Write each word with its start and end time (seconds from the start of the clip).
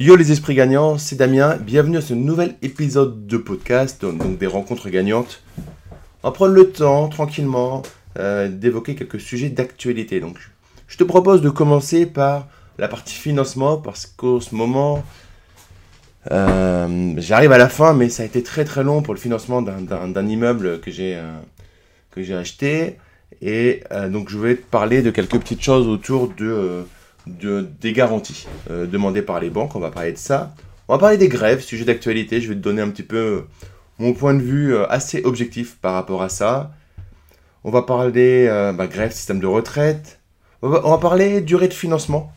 Yo 0.00 0.14
les 0.14 0.30
esprits 0.30 0.54
gagnants, 0.54 0.96
c'est 0.96 1.16
Damien, 1.16 1.56
bienvenue 1.56 1.96
à 1.96 2.00
ce 2.00 2.14
nouvel 2.14 2.54
épisode 2.62 3.26
de 3.26 3.36
podcast, 3.36 4.00
donc 4.02 4.38
des 4.38 4.46
rencontres 4.46 4.90
gagnantes. 4.90 5.42
On 6.22 6.28
va 6.28 6.30
prendre 6.30 6.52
le 6.52 6.70
temps, 6.70 7.08
tranquillement, 7.08 7.82
euh, 8.16 8.48
d'évoquer 8.48 8.94
quelques 8.94 9.18
sujets 9.18 9.48
d'actualité. 9.48 10.20
Donc 10.20 10.36
je 10.86 10.96
te 10.98 11.02
propose 11.02 11.42
de 11.42 11.50
commencer 11.50 12.06
par 12.06 12.46
la 12.78 12.86
partie 12.86 13.14
financement, 13.14 13.76
parce 13.76 14.06
qu'au 14.06 14.40
ce 14.40 14.54
moment, 14.54 15.02
euh, 16.30 17.14
j'arrive 17.16 17.50
à 17.50 17.58
la 17.58 17.68
fin, 17.68 17.92
mais 17.92 18.08
ça 18.08 18.22
a 18.22 18.26
été 18.26 18.44
très 18.44 18.64
très 18.64 18.84
long 18.84 19.02
pour 19.02 19.14
le 19.14 19.20
financement 19.20 19.62
d'un 19.62 20.26
immeuble 20.28 20.78
que 20.78 20.92
j'ai 20.92 21.16
euh, 21.16 21.40
que 22.12 22.22
j'ai 22.22 22.36
acheté. 22.36 22.98
Et 23.42 23.82
donc 24.10 24.30
je 24.30 24.38
vais 24.38 24.54
te 24.54 24.64
parler 24.64 25.02
de 25.02 25.10
quelques 25.10 25.40
petites 25.40 25.62
choses 25.62 25.88
autour 25.88 26.32
de 26.38 26.84
des 27.28 27.92
garanties 27.92 28.46
euh, 28.70 28.86
demandées 28.86 29.22
par 29.22 29.40
les 29.40 29.50
banques. 29.50 29.74
On 29.76 29.80
va 29.80 29.90
parler 29.90 30.12
de 30.12 30.18
ça. 30.18 30.54
On 30.88 30.94
va 30.94 30.98
parler 30.98 31.16
des 31.16 31.28
grèves, 31.28 31.60
sujet 31.60 31.84
d'actualité. 31.84 32.40
Je 32.40 32.48
vais 32.48 32.54
te 32.54 32.60
donner 32.60 32.82
un 32.82 32.88
petit 32.90 33.02
peu 33.02 33.16
euh, 33.16 33.40
mon 33.98 34.12
point 34.14 34.34
de 34.34 34.40
vue 34.40 34.74
euh, 34.74 34.86
assez 34.90 35.22
objectif 35.24 35.76
par 35.76 35.94
rapport 35.94 36.22
à 36.22 36.28
ça. 36.28 36.72
On 37.64 37.70
va 37.70 37.82
parler 37.82 38.46
bah, 38.76 38.86
grève, 38.86 39.12
système 39.12 39.40
de 39.40 39.46
retraite. 39.46 40.20
On 40.62 40.68
va, 40.68 40.98
parler 40.98 41.40
durée 41.40 41.68
de 41.68 41.74
financement. 41.74 42.32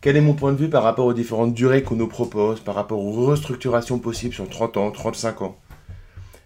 Quel 0.00 0.16
est 0.16 0.20
mon 0.20 0.34
point 0.34 0.52
de 0.52 0.58
vue 0.58 0.68
par 0.68 0.82
rapport 0.82 1.06
aux 1.06 1.14
différentes 1.14 1.54
durées 1.54 1.82
qu'on 1.82 1.96
nous 1.96 2.06
propose, 2.06 2.60
par 2.60 2.74
rapport 2.74 3.00
aux 3.00 3.26
restructurations 3.26 3.98
possibles 3.98 4.34
sur 4.34 4.48
30 4.48 4.76
ans, 4.76 4.90
35 4.90 5.42
ans? 5.42 5.56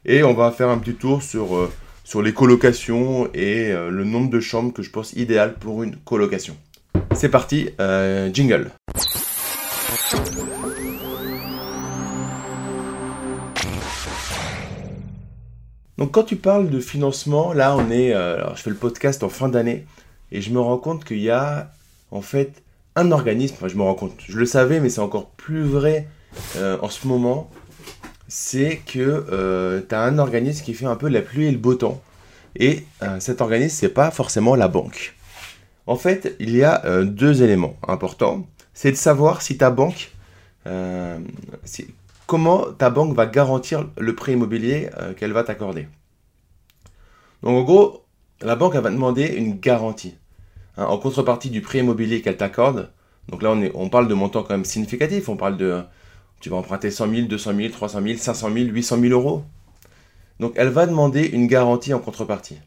Et 0.05 0.23
on 0.23 0.35
va 0.35 0.53
faire 0.53 0.69
un 0.69 0.79
petit 0.79 0.95
tour 0.95 1.23
sur, 1.23 1.69
sur 2.05 2.23
les 2.23 2.33
colocations 2.33 3.29
et 3.35 3.73
le 3.73 4.05
nombre 4.05 4.31
de 4.31 4.41
chambres 4.41 4.73
que 4.73 4.83
je 4.83 4.91
pense 4.91 5.13
idéal 5.13 5.55
pour 5.55 5.83
une 5.83 5.97
colocation. 5.97 6.57
C'est 7.17 7.31
parti, 7.31 7.71
euh, 7.81 8.29
jingle. 8.31 8.71
Donc 15.97 16.13
quand 16.13 16.25
tu 16.25 16.37
parles 16.37 16.69
de 16.69 16.79
financement, 16.79 17.55
là 17.55 17.75
on 17.75 17.91
est, 17.91 18.13
euh, 18.13 18.37
alors 18.37 18.57
je 18.57 18.63
fais 18.63 18.69
le 18.69 18.77
podcast 18.77 19.23
en 19.23 19.31
fin 19.31 19.49
d'année 19.49 19.87
et 20.31 20.43
je 20.43 20.51
me 20.51 20.61
rends 20.61 20.77
compte 20.77 21.07
qu'il 21.07 21.21
y 21.21 21.31
a 21.31 21.71
en 22.11 22.21
fait 22.21 22.63
un 22.97 23.11
organisme, 23.11 23.55
enfin 23.57 23.69
je 23.69 23.77
me 23.77 23.83
rends 23.83 23.95
compte, 23.95 24.13
je 24.29 24.37
le 24.37 24.45
savais 24.45 24.79
mais 24.81 24.91
c'est 24.91 25.01
encore 25.01 25.31
plus 25.31 25.63
vrai 25.63 26.09
euh, 26.57 26.77
en 26.83 26.91
ce 26.91 27.07
moment, 27.07 27.51
c'est 28.29 28.83
que 28.87 29.81
tu 29.89 29.95
as 29.95 30.03
un 30.03 30.19
organisme 30.19 30.63
qui 30.63 30.75
fait 30.75 30.85
un 30.85 30.97
peu 30.97 31.09
la 31.09 31.23
pluie 31.23 31.47
et 31.47 31.51
le 31.51 31.57
beau 31.57 31.77
temps 31.77 32.03
et 32.57 32.85
cet 33.21 33.41
organisme 33.41 33.75
c'est 33.81 33.89
pas 33.89 34.11
forcément 34.11 34.55
la 34.55 34.69
banque. 34.69 35.16
En 35.87 35.97
fait, 35.97 36.37
il 36.41 36.57
y 36.57 36.65
a 36.65 36.85
euh, 36.85 37.05
deux 37.05 37.43
éléments 37.43 37.77
importants. 37.87 38.47
C'est 38.75 38.91
de 38.91 38.97
savoir 38.97 39.41
si 39.41 39.57
ta 39.57 39.71
banque, 39.71 40.11
euh, 40.67 41.19
comment 42.27 42.65
ta 42.73 42.91
banque 42.91 43.15
va 43.15 43.27
garantir 43.27 43.89
le 43.97 44.15
prêt 44.15 44.33
immobilier 44.33 44.91
euh, 44.99 45.15
qu'elle 45.15 45.33
va 45.33 45.45
t'accorder. 45.45 45.89
Donc 47.43 47.57
en 47.57 47.63
gros, 47.63 48.05
la 48.41 48.57
banque 48.57 48.75
va 48.75 48.91
demander 48.91 49.27
une 49.27 49.59
garantie 49.59 50.17
hein, 50.77 50.87
en 50.87 50.99
contrepartie 50.99 51.51
du 51.51 51.61
prêt 51.63 51.79
immobilier 51.79 52.21
qu'elle 52.21 52.37
t'accorde. 52.37 52.91
Donc 53.29 53.43
là, 53.43 53.53
on, 53.53 53.71
on 53.75 53.89
parle 53.89 54.09
de 54.09 54.15
montants 54.15 54.43
quand 54.43 54.55
même 54.55 54.65
significatifs. 54.65 55.29
On 55.29 55.37
parle 55.37 55.57
de, 55.57 55.83
tu 56.41 56.51
vas 56.51 56.57
emprunter 56.57 56.91
100 56.91 57.11
000, 57.11 57.27
200 57.29 57.55
000, 57.57 57.69
300 57.71 58.03
000, 58.03 58.19
500 58.19 58.53
000, 58.53 58.67
800 58.71 59.01
000 59.01 59.13
euros. 59.13 59.45
Donc 60.41 60.53
elle 60.57 60.69
va 60.69 60.87
demander 60.87 61.27
une 61.27 61.47
garantie 61.47 61.95
en 61.95 62.01
contrepartie 62.01 62.59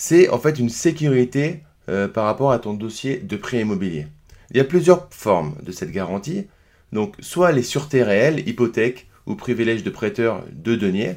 c'est 0.00 0.28
en 0.28 0.38
fait 0.38 0.60
une 0.60 0.68
sécurité 0.68 1.64
euh, 1.88 2.06
par 2.06 2.24
rapport 2.24 2.52
à 2.52 2.60
ton 2.60 2.72
dossier 2.72 3.16
de 3.16 3.36
prêt 3.36 3.58
immobilier. 3.58 4.06
Il 4.52 4.56
y 4.56 4.60
a 4.60 4.64
plusieurs 4.64 5.08
formes 5.10 5.56
de 5.60 5.72
cette 5.72 5.90
garantie. 5.90 6.46
Donc, 6.92 7.16
soit 7.18 7.50
les 7.50 7.64
sûretés 7.64 8.04
réelles, 8.04 8.48
hypothèque 8.48 9.08
ou 9.26 9.34
privilège 9.34 9.82
de 9.82 9.90
prêteur 9.90 10.44
de 10.52 10.76
deniers, 10.76 11.16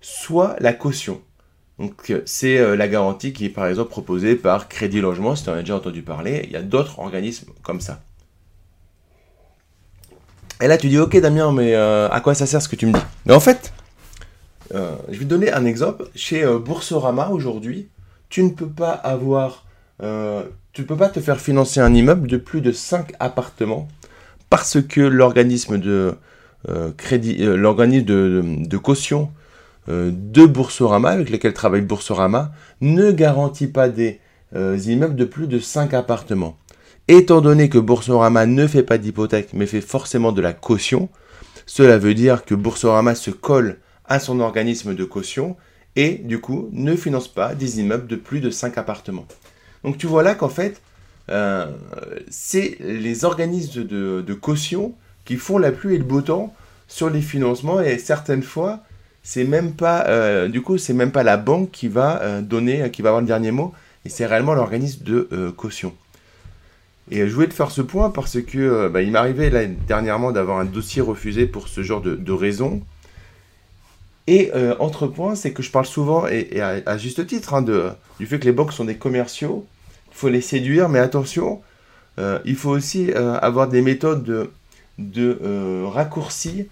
soit 0.00 0.56
la 0.58 0.72
caution. 0.72 1.22
Donc, 1.78 2.10
euh, 2.10 2.22
c'est 2.26 2.58
euh, 2.58 2.74
la 2.74 2.88
garantie 2.88 3.32
qui 3.32 3.44
est 3.44 3.50
par 3.50 3.68
exemple 3.68 3.90
proposée 3.90 4.34
par 4.34 4.68
Crédit 4.68 5.00
Logement, 5.00 5.36
si 5.36 5.44
tu 5.44 5.50
en 5.50 5.52
as 5.52 5.60
déjà 5.60 5.76
entendu 5.76 6.02
parler. 6.02 6.42
Il 6.46 6.50
y 6.50 6.56
a 6.56 6.62
d'autres 6.62 6.98
organismes 6.98 7.52
comme 7.62 7.80
ça. 7.80 8.02
Et 10.60 10.66
là, 10.66 10.76
tu 10.76 10.88
dis, 10.88 10.98
ok 10.98 11.16
Damien, 11.20 11.52
mais 11.52 11.74
à 11.74 12.20
quoi 12.22 12.34
ça 12.34 12.46
sert 12.46 12.62
ce 12.62 12.68
que 12.68 12.76
tu 12.76 12.86
me 12.86 12.92
dis? 12.92 13.04
Mais 13.26 13.34
en 13.34 13.40
fait, 13.40 13.72
euh, 14.74 14.96
je 15.10 15.18
vais 15.18 15.24
donner 15.24 15.52
un 15.52 15.64
exemple. 15.64 16.04
Chez 16.14 16.44
euh, 16.44 16.58
Boursorama 16.58 17.30
aujourd'hui, 17.30 17.88
tu 18.28 18.42
ne 18.42 18.50
peux 18.50 18.68
pas 18.68 18.92
avoir, 18.92 19.64
euh, 20.02 20.42
tu 20.72 20.84
peux 20.84 20.96
pas 20.96 21.08
te 21.08 21.20
faire 21.20 21.40
financer 21.40 21.80
un 21.80 21.92
immeuble 21.94 22.28
de 22.28 22.36
plus 22.36 22.60
de 22.60 22.72
5 22.72 23.12
appartements 23.20 23.88
parce 24.50 24.80
que 24.82 25.00
l'organisme 25.00 25.78
de 25.78 26.14
crédit, 26.96 27.38
l'organisme 27.38 28.04
de, 28.04 28.76
caution 28.76 29.32
de 29.88 30.46
Boursorama 30.46 31.10
avec 31.10 31.28
lequel 31.30 31.54
travaille 31.54 31.80
Boursorama 31.80 32.52
ne 32.80 33.10
garantit 33.10 33.66
pas 33.66 33.88
des 33.88 34.20
immeubles 34.54 35.16
de 35.16 35.24
plus 35.24 35.48
de 35.48 35.58
5 35.58 35.92
appartements. 35.94 36.56
Étant 37.08 37.40
donné 37.40 37.68
que 37.68 37.78
Boursorama 37.78 38.46
ne 38.46 38.66
fait 38.68 38.84
pas 38.84 38.98
d'hypothèque 38.98 39.54
mais 39.54 39.66
fait 39.66 39.80
forcément 39.80 40.30
de 40.30 40.40
la 40.40 40.52
caution, 40.52 41.08
cela 41.66 41.98
veut 41.98 42.14
dire 42.14 42.44
que 42.44 42.54
Boursorama 42.54 43.14
se 43.14 43.30
colle 43.30 43.78
à 44.12 44.20
son 44.20 44.40
organisme 44.40 44.94
de 44.94 45.04
caution 45.04 45.56
et 45.96 46.16
du 46.16 46.38
coup 46.38 46.68
ne 46.72 46.94
finance 46.96 47.28
pas 47.28 47.54
des 47.54 47.80
immeubles 47.80 48.06
de 48.06 48.16
plus 48.16 48.40
de 48.40 48.50
5 48.50 48.76
appartements. 48.76 49.26
Donc 49.84 49.96
tu 49.96 50.06
vois 50.06 50.22
là 50.22 50.34
qu'en 50.34 50.50
fait, 50.50 50.82
euh, 51.30 51.66
c'est 52.28 52.76
les 52.80 53.24
organismes 53.24 53.84
de, 53.84 54.34
caution 54.34 54.92
qui 55.24 55.36
font 55.36 55.56
la 55.56 55.72
pluie 55.72 55.94
et 55.94 55.98
le 55.98 56.04
beau 56.04 56.20
temps 56.20 56.54
sur 56.88 57.08
les 57.08 57.22
financements 57.22 57.80
et 57.80 57.96
certaines 57.96 58.42
fois, 58.42 58.80
c'est 59.22 59.44
même 59.44 59.72
pas, 59.72 60.04
euh, 60.08 60.48
du 60.48 60.60
coup, 60.60 60.76
c'est 60.76 60.92
même 60.92 61.10
pas 61.10 61.22
la 61.22 61.38
banque 61.38 61.70
qui 61.70 61.88
va 61.88 62.20
euh, 62.20 62.42
donner, 62.42 62.90
qui 62.90 63.00
va 63.00 63.10
avoir 63.10 63.22
le 63.22 63.26
dernier 63.26 63.50
mot, 63.50 63.72
et 64.04 64.10
c'est 64.10 64.26
réellement 64.26 64.52
l'organisme 64.52 65.04
de 65.04 65.54
caution. 65.56 65.94
Et 67.10 67.26
je 67.26 67.34
voulais 67.34 67.48
te 67.48 67.54
faire 67.54 67.70
ce 67.70 67.80
point 67.80 68.10
parce 68.10 68.42
que 68.42 68.88
bah, 68.88 69.00
il 69.00 69.10
m'arrivait 69.10 69.68
dernièrement 69.88 70.32
d'avoir 70.32 70.58
un 70.58 70.66
dossier 70.66 71.00
refusé 71.00 71.46
pour 71.46 71.68
ce 71.68 71.82
genre 71.82 72.02
de, 72.02 72.14
de 72.14 72.32
raison. 72.32 72.82
Et 74.26 74.50
euh, 74.54 74.74
entre 74.78 75.06
points, 75.06 75.34
c'est 75.34 75.52
que 75.52 75.62
je 75.62 75.70
parle 75.70 75.86
souvent, 75.86 76.26
et, 76.26 76.60
à, 76.60 76.96
juste 76.98 77.26
titre, 77.26 77.54
hein, 77.54 77.62
de, 77.62 77.90
du 78.20 78.26
fait 78.26 78.38
que 78.38 78.44
les 78.44 78.52
banques 78.52 78.72
sont 78.72 78.84
des 78.84 78.96
commerciaux. 78.96 79.66
Il 80.10 80.16
faut 80.16 80.28
les 80.28 80.40
séduire, 80.40 80.88
mais 80.88 80.98
attention, 80.98 81.60
euh, 82.18 82.38
il 82.44 82.54
faut 82.54 82.70
aussi 82.70 83.10
euh, 83.10 83.38
avoir 83.38 83.68
des 83.68 83.82
méthodes 83.82 84.24
de, 84.24 84.50
de 84.98 85.84
raccourci 85.84 86.68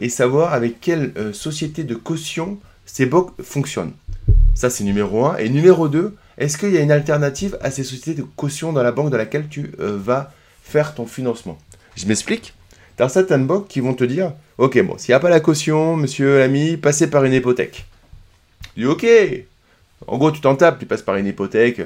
et 0.00 0.08
savoir 0.08 0.54
avec 0.54 0.80
quelle 0.80 1.12
société 1.34 1.84
de 1.84 1.94
caution 1.94 2.58
ces 2.86 3.04
banques 3.04 3.30
fonctionnent. 3.42 3.92
Ça, 4.54 4.70
c'est 4.70 4.84
numéro 4.84 5.26
1. 5.26 5.36
Et 5.36 5.50
numéro 5.50 5.88
2, 5.88 6.16
est-ce 6.38 6.56
qu'il 6.56 6.70
y 6.70 6.78
a 6.78 6.80
une 6.80 6.90
alternative 6.90 7.58
à 7.60 7.70
ces 7.70 7.84
sociétés 7.84 8.14
de 8.14 8.22
caution 8.22 8.72
dans 8.72 8.82
la 8.82 8.90
banque 8.90 9.10
dans 9.10 9.18
laquelle 9.18 9.48
tu 9.48 9.70
vas 9.78 10.32
faire 10.62 10.94
ton 10.94 11.04
financement? 11.04 11.58
Je 11.94 12.06
m'explique. 12.06 12.54
Tu 12.96 13.02
as 13.02 13.10
certaines 13.10 13.46
banques 13.46 13.68
qui 13.68 13.80
vont 13.80 13.92
te 13.92 14.04
dire 14.04 14.32
Ok, 14.58 14.80
bon, 14.82 14.96
s'il 14.96 15.10
n'y 15.10 15.16
a 15.16 15.20
pas 15.20 15.28
la 15.28 15.40
caution, 15.40 15.96
monsieur 15.96 16.38
l'ami, 16.38 16.78
passez 16.78 17.10
par 17.10 17.24
une 17.24 17.34
hypothèque. 17.34 17.84
Tu 18.74 18.80
dis 18.80 18.86
Ok 18.86 19.06
En 20.06 20.16
gros, 20.16 20.30
tu 20.30 20.40
t'en 20.40 20.56
tapes, 20.56 20.78
tu 20.78 20.86
passes 20.86 21.02
par 21.02 21.16
une 21.16 21.26
hypothèque. 21.26 21.82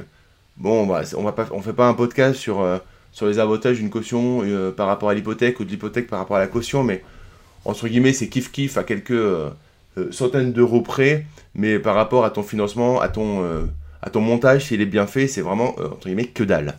Bon, 0.56 0.86
bah, 0.86 1.02
on 1.16 1.24
va 1.24 1.34
fait 1.62 1.72
pas 1.72 1.88
un 1.88 1.94
podcast 1.94 2.38
sur, 2.38 2.60
euh, 2.60 2.78
les 3.22 3.40
avantages 3.40 3.78
d'une 3.78 3.90
caution 3.90 4.42
euh, 4.44 4.70
par 4.70 4.86
rapport 4.86 5.10
à 5.10 5.14
l'hypothèque 5.14 5.58
ou 5.58 5.64
de 5.64 5.70
l'hypothèque 5.70 6.06
par 6.06 6.20
rapport 6.20 6.36
à 6.36 6.38
la 6.38 6.46
caution, 6.46 6.84
mais 6.84 7.02
entre 7.64 7.88
guillemets, 7.88 8.12
c'est 8.12 8.26
kiff-kiff 8.26 8.78
à 8.78 8.84
quelques 8.84 9.10
euh, 9.10 9.50
centaines 10.12 10.52
d'euros 10.52 10.80
près, 10.80 11.26
mais 11.56 11.80
par 11.80 11.96
rapport 11.96 12.24
à 12.24 12.30
ton 12.30 12.44
financement, 12.44 13.00
à 13.00 13.08
ton, 13.08 13.44
à 14.00 14.10
ton 14.10 14.20
montage, 14.20 14.66
s'il 14.66 14.80
est 14.80 14.86
bien 14.86 15.08
fait, 15.08 15.26
c'est 15.26 15.40
vraiment, 15.40 15.74
entre 15.80 16.06
guillemets, 16.06 16.26
que 16.26 16.44
dalle. 16.44 16.78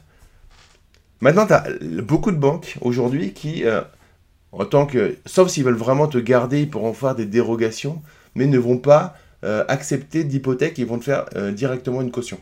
Maintenant, 1.19 1.45
tu 1.45 1.53
as 1.53 1.65
beaucoup 2.01 2.31
de 2.31 2.37
banques 2.37 2.77
aujourd'hui 2.79 3.33
qui 3.33 3.65
en 4.51 4.65
tant 4.65 4.85
que, 4.85 5.17
sauf 5.25 5.49
s'ils 5.49 5.63
veulent 5.63 5.75
vraiment 5.75 6.07
te 6.07 6.17
garder, 6.17 6.61
ils 6.61 6.69
pourront 6.69 6.93
faire 6.93 7.15
des 7.15 7.25
dérogations, 7.25 8.01
mais 8.35 8.45
ne 8.47 8.57
vont 8.57 8.77
pas 8.77 9.15
euh, 9.43 9.63
accepter 9.67 10.23
d'hypothèque, 10.23 10.77
ils 10.77 10.85
vont 10.85 10.99
te 10.99 11.05
faire 11.05 11.25
euh, 11.35 11.51
directement 11.51 12.01
une 12.01 12.11
caution. 12.11 12.39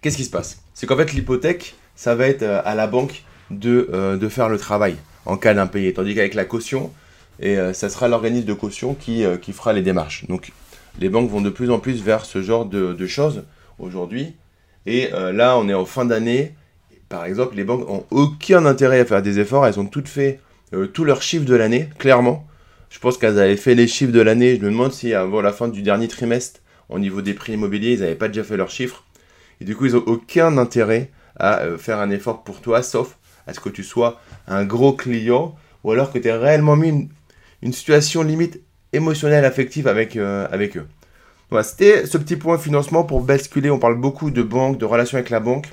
Qu'est-ce 0.00 0.16
qui 0.16 0.24
se 0.24 0.30
passe? 0.30 0.62
C'est 0.74 0.86
qu'en 0.86 0.96
fait 0.96 1.12
l'hypothèque, 1.12 1.74
ça 1.94 2.14
va 2.14 2.26
être 2.26 2.42
euh, 2.42 2.62
à 2.64 2.74
la 2.74 2.86
banque 2.86 3.22
de, 3.50 4.18
faire 4.30 4.48
le 4.48 4.58
travail 4.58 4.96
en 5.24 5.36
cas 5.36 5.54
d'impayé, 5.54 5.92
tandis 5.92 6.14
qu'avec 6.14 6.34
la 6.34 6.44
caution, 6.44 6.92
et 7.38 7.58
ça 7.74 7.90
sera 7.90 8.08
l'organisme 8.08 8.46
de 8.46 8.54
caution 8.54 8.94
qui, 8.94 9.22
fera 9.52 9.72
les 9.72 9.82
démarches. 9.82 10.26
Donc 10.26 10.52
les 10.98 11.08
banques 11.10 11.30
vont 11.30 11.40
de 11.40 11.50
plus 11.50 11.70
en 11.70 11.78
plus 11.78 12.02
vers 12.02 12.24
ce 12.24 12.42
genre 12.42 12.64
de 12.64 13.06
choses 13.06 13.44
aujourd'hui. 13.78 14.34
Et 14.86 15.10
là, 15.10 15.58
on 15.58 15.68
est 15.68 15.74
en 15.74 15.84
fin 15.84 16.04
d'année 16.04 16.54
par 17.08 17.24
exemple, 17.24 17.56
les 17.56 17.64
banques 17.64 17.88
ont 17.88 18.04
aucun 18.10 18.66
intérêt 18.66 19.00
à 19.00 19.04
faire 19.04 19.22
des 19.22 19.38
efforts. 19.38 19.66
Elles 19.66 19.78
ont 19.78 19.86
toutes 19.86 20.08
fait 20.08 20.40
euh, 20.74 20.86
tous 20.86 21.04
leurs 21.04 21.22
chiffres 21.22 21.44
de 21.44 21.54
l'année, 21.54 21.88
clairement. 21.98 22.46
Je 22.90 22.98
pense 22.98 23.18
qu'elles 23.18 23.38
avaient 23.38 23.56
fait 23.56 23.74
les 23.74 23.86
chiffres 23.86 24.12
de 24.12 24.20
l'année. 24.20 24.56
Je 24.56 24.64
me 24.64 24.70
demande 24.70 24.92
si 24.92 25.14
avant 25.14 25.40
la 25.40 25.52
fin 25.52 25.68
du 25.68 25.82
dernier 25.82 26.08
trimestre, 26.08 26.60
au 26.88 26.98
niveau 26.98 27.22
des 27.22 27.34
prix 27.34 27.54
immobiliers, 27.54 27.92
ils 27.92 28.00
n'avaient 28.00 28.14
pas 28.14 28.28
déjà 28.28 28.44
fait 28.44 28.56
leurs 28.56 28.70
chiffres. 28.70 29.04
Et 29.60 29.64
du 29.64 29.76
coup, 29.76 29.86
ils 29.86 29.92
n'ont 29.92 30.04
aucun 30.06 30.58
intérêt 30.58 31.10
à 31.38 31.60
euh, 31.60 31.78
faire 31.78 31.98
un 31.98 32.10
effort 32.10 32.42
pour 32.42 32.60
toi, 32.60 32.82
sauf 32.82 33.16
à 33.46 33.54
ce 33.54 33.60
que 33.60 33.68
tu 33.68 33.84
sois 33.84 34.20
un 34.48 34.64
gros 34.64 34.92
client 34.92 35.54
ou 35.84 35.92
alors 35.92 36.12
que 36.12 36.18
tu 36.18 36.26
aies 36.26 36.32
réellement 36.32 36.74
mis 36.74 37.08
une, 37.62 37.72
situation 37.72 38.22
limite 38.22 38.60
émotionnelle, 38.92 39.44
affective 39.44 39.86
avec, 39.86 40.16
euh, 40.16 40.48
avec 40.50 40.76
eux. 40.76 40.86
Voilà, 41.50 41.62
c'était 41.62 42.06
ce 42.06 42.18
petit 42.18 42.36
point 42.36 42.58
financement 42.58 43.04
pour 43.04 43.20
basculer. 43.20 43.70
On 43.70 43.78
parle 43.78 43.96
beaucoup 43.96 44.32
de 44.32 44.42
banque, 44.42 44.78
de 44.78 44.84
relations 44.84 45.16
avec 45.16 45.30
la 45.30 45.38
banque. 45.38 45.68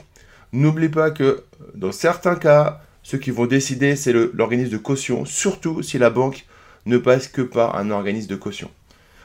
N'oublie 0.54 0.90
pas 0.90 1.12
que 1.12 1.44
dans 1.74 1.92
certains 1.92 2.36
cas, 2.36 2.82
ceux 3.02 3.18
qui 3.18 3.32
vont 3.32 3.48
décider, 3.48 3.96
c'est 3.96 4.14
l'organisme 4.14 4.72
de 4.72 4.78
caution, 4.78 5.26
surtout 5.26 5.82
si 5.82 5.98
la 5.98 6.10
banque 6.10 6.46
ne 6.86 6.98
passe 6.98 7.28
que 7.28 7.42
par 7.42 7.76
un 7.76 7.92
organisme 7.92 8.30
de 8.30 8.36
caution. 8.36 8.70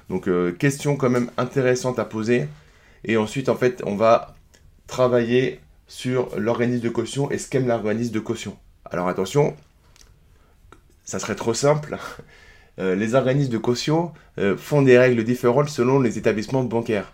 Donc, 0.09 0.27
euh, 0.27 0.53
question 0.53 0.97
quand 0.97 1.11
même 1.11 1.31
intéressante 1.37 1.99
à 1.99 2.05
poser. 2.05 2.49
Et 3.05 3.17
ensuite, 3.17 3.49
en 3.49 3.57
fait, 3.57 3.83
on 3.85 3.95
va 3.95 4.35
travailler 4.87 5.61
sur 5.87 6.31
l'organisme 6.39 6.83
de 6.83 6.89
caution 6.89 7.31
et 7.31 7.39
ce 7.39 7.49
qu'aime 7.49 7.69
l'organisme 7.69 8.13
de 8.13 8.21
caution. 8.21 8.57
Alors 8.85 9.09
attention, 9.09 9.55
ça 11.05 11.19
serait 11.19 11.37
trop 11.37 11.55
simple. 11.55 11.99
Euh, 12.81 12.95
les 12.95 13.17
organismes 13.17 13.51
de 13.51 13.59
caution 13.59 14.13
euh, 14.39 14.57
font 14.57 14.83
des 14.83 14.97
règles 14.97 15.25
différentes 15.25 15.69
selon 15.69 15.99
les 15.99 16.17
établissements 16.17 16.63
bancaires. 16.63 17.13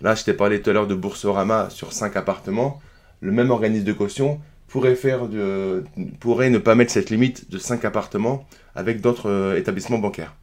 Là, 0.00 0.14
je 0.14 0.24
t'ai 0.24 0.34
parlé 0.34 0.60
tout 0.60 0.70
à 0.70 0.72
l'heure 0.72 0.86
de 0.86 0.94
Boursorama 0.94 1.70
sur 1.70 1.92
5 1.92 2.16
appartements. 2.16 2.80
Le 3.20 3.32
même 3.32 3.50
organisme 3.50 3.84
de 3.84 3.92
caution 3.92 4.40
pourrait, 4.68 4.96
ne 4.96 6.58
pas 6.58 6.74
mettre 6.74 6.92
cette 6.92 7.10
limite 7.10 7.50
de 7.50 7.58
5 7.58 7.84
appartements 7.84 8.46
avec 8.74 9.00
d'autres 9.00 9.30
euh, 9.30 9.56
établissements 9.56 9.98
bancaires. 9.98 10.34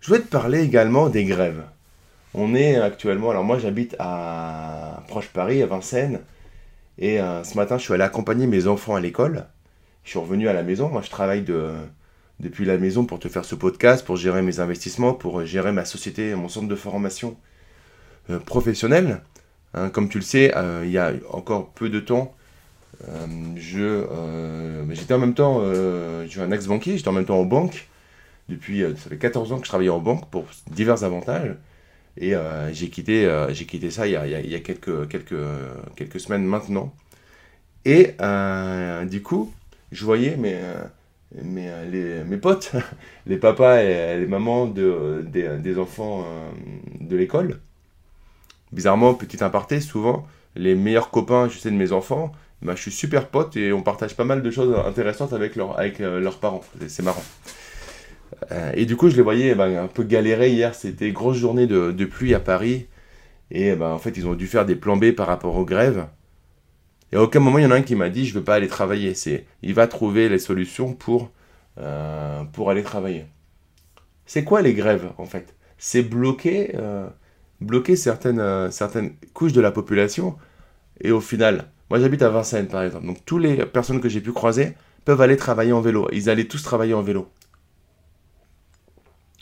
Je 0.00 0.08
voulais 0.08 0.20
te 0.20 0.28
parler 0.28 0.60
également 0.60 1.08
des 1.08 1.24
grèves. 1.24 1.62
On 2.34 2.54
est 2.54 2.76
actuellement, 2.76 3.30
alors 3.30 3.44
moi 3.44 3.58
j'habite 3.58 3.94
à 3.98 5.02
proche 5.06 5.28
Paris, 5.28 5.62
à 5.62 5.66
Vincennes, 5.66 6.20
et 6.98 7.18
ce 7.18 7.56
matin 7.56 7.78
je 7.78 7.84
suis 7.84 7.94
allé 7.94 8.02
accompagner 8.02 8.46
mes 8.48 8.66
enfants 8.66 8.96
à 8.96 9.00
l'école 9.00 9.46
je 10.04 10.10
suis 10.10 10.18
revenu 10.18 10.48
à 10.48 10.52
la 10.52 10.62
maison. 10.62 10.88
Moi, 10.88 11.02
je 11.02 11.10
travaille 11.10 11.42
de, 11.42 11.72
depuis 12.40 12.64
la 12.64 12.78
maison 12.78 13.04
pour 13.04 13.18
te 13.18 13.28
faire 13.28 13.44
ce 13.44 13.54
podcast, 13.54 14.04
pour 14.04 14.16
gérer 14.16 14.42
mes 14.42 14.60
investissements, 14.60 15.14
pour 15.14 15.44
gérer 15.44 15.72
ma 15.72 15.84
société, 15.84 16.34
mon 16.34 16.48
centre 16.48 16.68
de 16.68 16.74
formation 16.74 17.36
euh, 18.30 18.38
professionnel. 18.38 19.22
Hein, 19.74 19.90
comme 19.90 20.08
tu 20.08 20.18
le 20.18 20.24
sais, 20.24 20.56
euh, 20.56 20.82
il 20.84 20.90
y 20.90 20.98
a 20.98 21.12
encore 21.30 21.70
peu 21.70 21.88
de 21.88 22.00
temps, 22.00 22.34
euh, 23.08 23.26
je, 23.56 24.04
j'étais 24.94 25.14
en 25.14 25.18
même 25.18 25.34
temps, 25.34 25.62
suis 26.28 26.40
un 26.40 26.50
ex-banquier, 26.52 26.96
j'étais 26.96 27.08
en 27.08 27.12
même 27.12 27.26
temps 27.26 27.40
en 27.40 27.44
banque. 27.44 27.88
Depuis, 28.48 28.82
ça 28.82 29.08
fait 29.08 29.16
14 29.16 29.52
ans 29.52 29.58
que 29.58 29.64
je 29.64 29.70
travaillais 29.70 29.90
en 29.90 30.00
banque 30.00 30.28
pour 30.30 30.44
divers 30.70 31.02
avantages. 31.02 31.56
Et 32.18 32.34
j'ai 32.72 32.90
quitté, 32.90 33.28
j'ai 33.50 33.64
quitté 33.64 33.90
ça 33.90 34.06
il 34.06 34.12
y 34.12 34.16
a, 34.16 34.26
il 34.26 34.50
y 34.50 34.54
a 34.54 34.60
quelques, 34.60 35.08
quelques, 35.08 35.34
quelques 35.96 36.20
semaines 36.20 36.44
maintenant. 36.44 36.94
Et 37.84 38.14
du 39.06 39.22
coup, 39.22 39.52
je 39.94 40.04
voyais 40.04 40.36
euh, 40.44 40.84
mes, 41.42 41.68
euh, 41.68 42.24
mes 42.24 42.36
potes, 42.36 42.72
les 43.26 43.36
papas 43.36 43.82
et 43.82 44.18
les 44.18 44.26
mamans 44.26 44.66
de, 44.66 45.24
des, 45.26 45.78
enfants 45.78 46.24
euh, 46.24 46.50
de 47.00 47.16
l'école. 47.16 47.60
Bizarrement, 48.72 49.14
petit 49.14 49.42
aparté, 49.42 49.80
souvent, 49.80 50.26
les 50.56 50.74
meilleurs 50.74 51.10
copains, 51.10 51.48
je 51.48 51.58
sais, 51.58 51.70
de 51.70 51.76
mes 51.76 51.92
enfants, 51.92 52.32
bah, 52.62 52.74
je 52.76 52.82
suis 52.82 52.90
super 52.90 53.28
pote 53.28 53.56
et 53.56 53.72
on 53.72 53.82
partage 53.82 54.16
pas 54.16 54.24
mal 54.24 54.42
de 54.42 54.50
choses 54.50 54.74
intéressantes 54.86 55.32
avec 55.32 55.56
leurs 55.56 56.38
parents. 56.38 56.62
C'est 56.88 57.02
marrant. 57.02 57.22
et 58.74 58.86
du 58.86 58.96
coup, 58.96 59.10
je 59.10 59.16
les 59.16 59.22
voyais 59.22 59.54
bah, 59.54 59.66
un 59.66 59.86
peu 59.86 60.02
galérer 60.02 60.50
hier. 60.50 60.74
C'était 60.74 61.12
grosse 61.12 61.36
journée 61.36 61.66
de, 61.66 61.92
de, 61.92 62.04
pluie 62.04 62.34
à 62.34 62.40
Paris. 62.40 62.86
Et 63.50 63.74
bah, 63.74 63.90
en 63.90 63.98
fait, 63.98 64.16
ils 64.16 64.26
ont 64.26 64.34
dû 64.34 64.46
faire 64.46 64.64
des 64.64 64.76
plans 64.76 64.96
B 64.96 65.12
par 65.12 65.26
rapport 65.26 65.56
aux 65.56 65.64
grèves. 65.64 66.06
Et 67.12 67.16
à 67.16 67.22
aucun 67.22 67.40
moment, 67.40 67.58
il 67.58 67.62
y 67.62 67.66
en 67.66 67.70
a 67.70 67.76
un 67.76 67.82
qui 67.82 67.94
m'a 67.94 68.08
dit 68.08 68.26
je 68.26 68.34
ne 68.34 68.38
veux 68.40 68.44
pas 68.44 68.56
aller 68.56 68.68
travailler. 68.68 69.14
C'est, 69.14 69.46
il 69.62 69.74
va 69.74 69.86
trouver 69.86 70.28
les 70.28 70.38
solutions 70.38 70.94
pour, 70.94 71.30
euh, 71.78 72.44
pour 72.44 72.70
aller 72.70 72.82
travailler. 72.82 73.26
C'est 74.26 74.44
quoi 74.44 74.62
les 74.62 74.74
grèves 74.74 75.12
en 75.18 75.26
fait? 75.26 75.54
C'est 75.78 76.02
bloquer, 76.02 76.72
euh, 76.74 77.08
bloquer 77.60 77.96
certaines, 77.96 78.40
euh, 78.40 78.70
certaines 78.70 79.14
couches 79.32 79.52
de 79.52 79.60
la 79.60 79.70
population. 79.70 80.36
Et 81.00 81.12
au 81.12 81.20
final, 81.20 81.68
moi 81.90 82.00
j'habite 82.00 82.22
à 82.22 82.30
Vincennes 82.30 82.68
par 82.68 82.82
exemple. 82.82 83.06
Donc 83.06 83.24
toutes 83.24 83.42
les 83.42 83.64
personnes 83.66 84.00
que 84.00 84.08
j'ai 84.08 84.20
pu 84.20 84.32
croiser 84.32 84.74
peuvent 85.04 85.20
aller 85.20 85.36
travailler 85.36 85.72
en 85.72 85.80
vélo. 85.80 86.08
Ils 86.12 86.30
allaient 86.30 86.46
tous 86.46 86.62
travailler 86.62 86.94
en 86.94 87.02
vélo. 87.02 87.28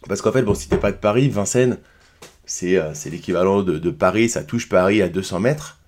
Parce 0.08 0.20
qu'en 0.20 0.32
fait, 0.32 0.43
bon, 0.43 0.55
si 0.55 0.69
t'es 0.69 0.79
pas 0.79 0.91
de 0.91 0.97
Paris, 0.97 1.29
Vincennes, 1.29 1.79
c'est, 2.44 2.76
l'équivalent 3.06 3.62
de, 3.62 3.91
Paris, 3.91 4.29
ça 4.29 4.43
touche 4.43 4.69
Paris 4.69 5.00
à 5.00 5.08
200 5.08 5.38
mètres. 5.38 5.79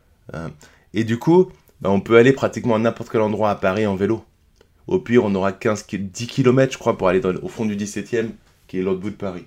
et 0.95 1.03
du 1.03 1.19
coup, 1.19 1.51
bah, 1.85 1.91
on 1.91 2.01
peut 2.01 2.17
aller 2.17 2.33
pratiquement 2.33 2.77
à 2.77 2.79
n'importe 2.79 3.11
quel 3.11 3.21
endroit 3.21 3.51
à 3.51 3.55
Paris 3.57 3.87
en 3.87 3.95
vélo. 3.95 4.25
Au 4.87 4.99
pire, 4.99 5.23
on 5.25 5.35
aura 5.35 5.53
15, 5.53 5.87
10 5.87 6.27
km, 6.27 6.73
je 6.73 6.79
crois, 6.79 6.97
pour 6.97 7.09
aller 7.09 7.21
au 7.43 7.49
fond 7.49 7.67
du 7.67 7.77
17e, 7.77 8.31
qui 8.67 8.79
est 8.79 8.83
l'autre 8.83 9.01
bout 9.01 9.11
de 9.11 9.17
Paris. 9.17 9.45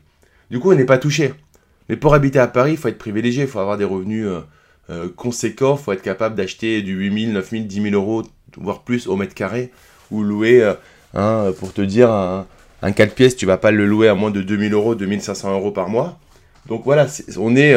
Du 0.51 0.59
coup, 0.59 0.71
on 0.71 0.75
n'est 0.75 0.85
pas 0.85 0.99
touché. 0.99 1.33
Mais 1.89 1.95
pour 1.95 2.13
habiter 2.13 2.37
à 2.37 2.45
Paris, 2.45 2.73
il 2.73 2.77
faut 2.77 2.89
être 2.89 2.99
privilégié, 2.99 3.43
il 3.43 3.49
faut 3.49 3.57
avoir 3.57 3.75
des 3.75 3.85
revenus 3.85 4.27
euh, 4.27 4.41
euh, 4.91 5.09
conséquents, 5.15 5.77
il 5.79 5.83
faut 5.83 5.91
être 5.93 6.03
capable 6.03 6.35
d'acheter 6.35 6.83
du 6.83 6.93
8000, 6.93 7.33
9000, 7.33 7.67
10 7.67 7.81
000 7.81 7.95
euros, 7.95 8.21
voire 8.55 8.83
plus 8.83 9.07
au 9.07 9.15
mètre 9.15 9.33
carré, 9.33 9.71
ou 10.11 10.21
louer, 10.21 10.61
euh, 11.15 11.51
pour 11.53 11.73
te 11.73 11.81
dire, 11.81 12.11
un, 12.11 12.45
4 12.91 13.15
pièces, 13.15 13.35
tu 13.35 13.47
vas 13.47 13.57
pas 13.57 13.71
le 13.71 13.87
louer 13.87 14.09
à 14.09 14.13
moins 14.13 14.29
de 14.29 14.43
2000 14.43 14.73
euros, 14.73 14.93
2500 14.93 15.53
euros 15.53 15.71
par 15.71 15.89
mois. 15.89 16.19
Donc 16.67 16.83
voilà, 16.85 17.07
on 17.37 17.55
est, 17.55 17.75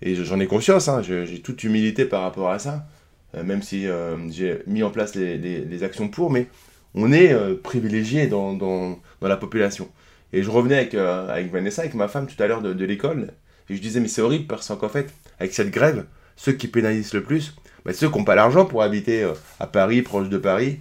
et 0.00 0.14
j'en 0.14 0.40
ai 0.40 0.46
conscience, 0.46 0.88
hein, 0.88 1.02
j'ai 1.02 1.42
toute 1.42 1.62
humilité 1.62 2.06
par 2.06 2.22
rapport 2.22 2.50
à 2.50 2.58
ça. 2.58 2.86
Euh, 3.34 3.44
même 3.44 3.62
si 3.62 3.86
euh, 3.86 4.16
j'ai 4.30 4.58
mis 4.66 4.82
en 4.82 4.90
place 4.90 5.14
les, 5.14 5.82
actions 5.82 6.08
pour, 6.08 6.30
mais 6.30 6.48
on 6.94 7.12
est 7.12 7.32
euh, 7.32 7.54
privilégié 7.54 8.26
dans, 8.26 8.52
dans, 8.52 8.98
la 9.22 9.36
population. 9.36 9.88
Et 10.32 10.42
je 10.42 10.50
revenais 10.50 10.76
avec, 10.76 10.94
avec 10.94 11.52
Vanessa, 11.52 11.82
avec 11.82 11.94
ma 11.94 12.08
femme 12.08 12.26
tout 12.26 12.40
à 12.42 12.46
l'heure 12.46 12.62
de, 12.62 12.84
l'école, 12.84 13.28
et 13.68 13.76
je 13.76 13.80
disais, 13.80 14.00
mais 14.00 14.08
c'est 14.08 14.22
horrible 14.22 14.46
parce 14.46 14.68
qu'en 14.74 14.88
fait, 14.88 15.12
avec 15.38 15.52
cette 15.52 15.70
grève, 15.70 16.06
ceux 16.36 16.52
qui 16.52 16.68
pénalisent 16.68 17.12
le 17.12 17.22
plus, 17.22 17.54
bah, 17.84 17.92
ceux 17.92 18.08
qui 18.08 18.18
n'ont 18.18 18.24
pas 18.24 18.34
l'argent 18.34 18.64
pour 18.64 18.82
habiter 18.82 19.30
à 19.60 19.66
Paris, 19.66 20.02
proche 20.02 20.28
de 20.28 20.38
Paris, 20.38 20.80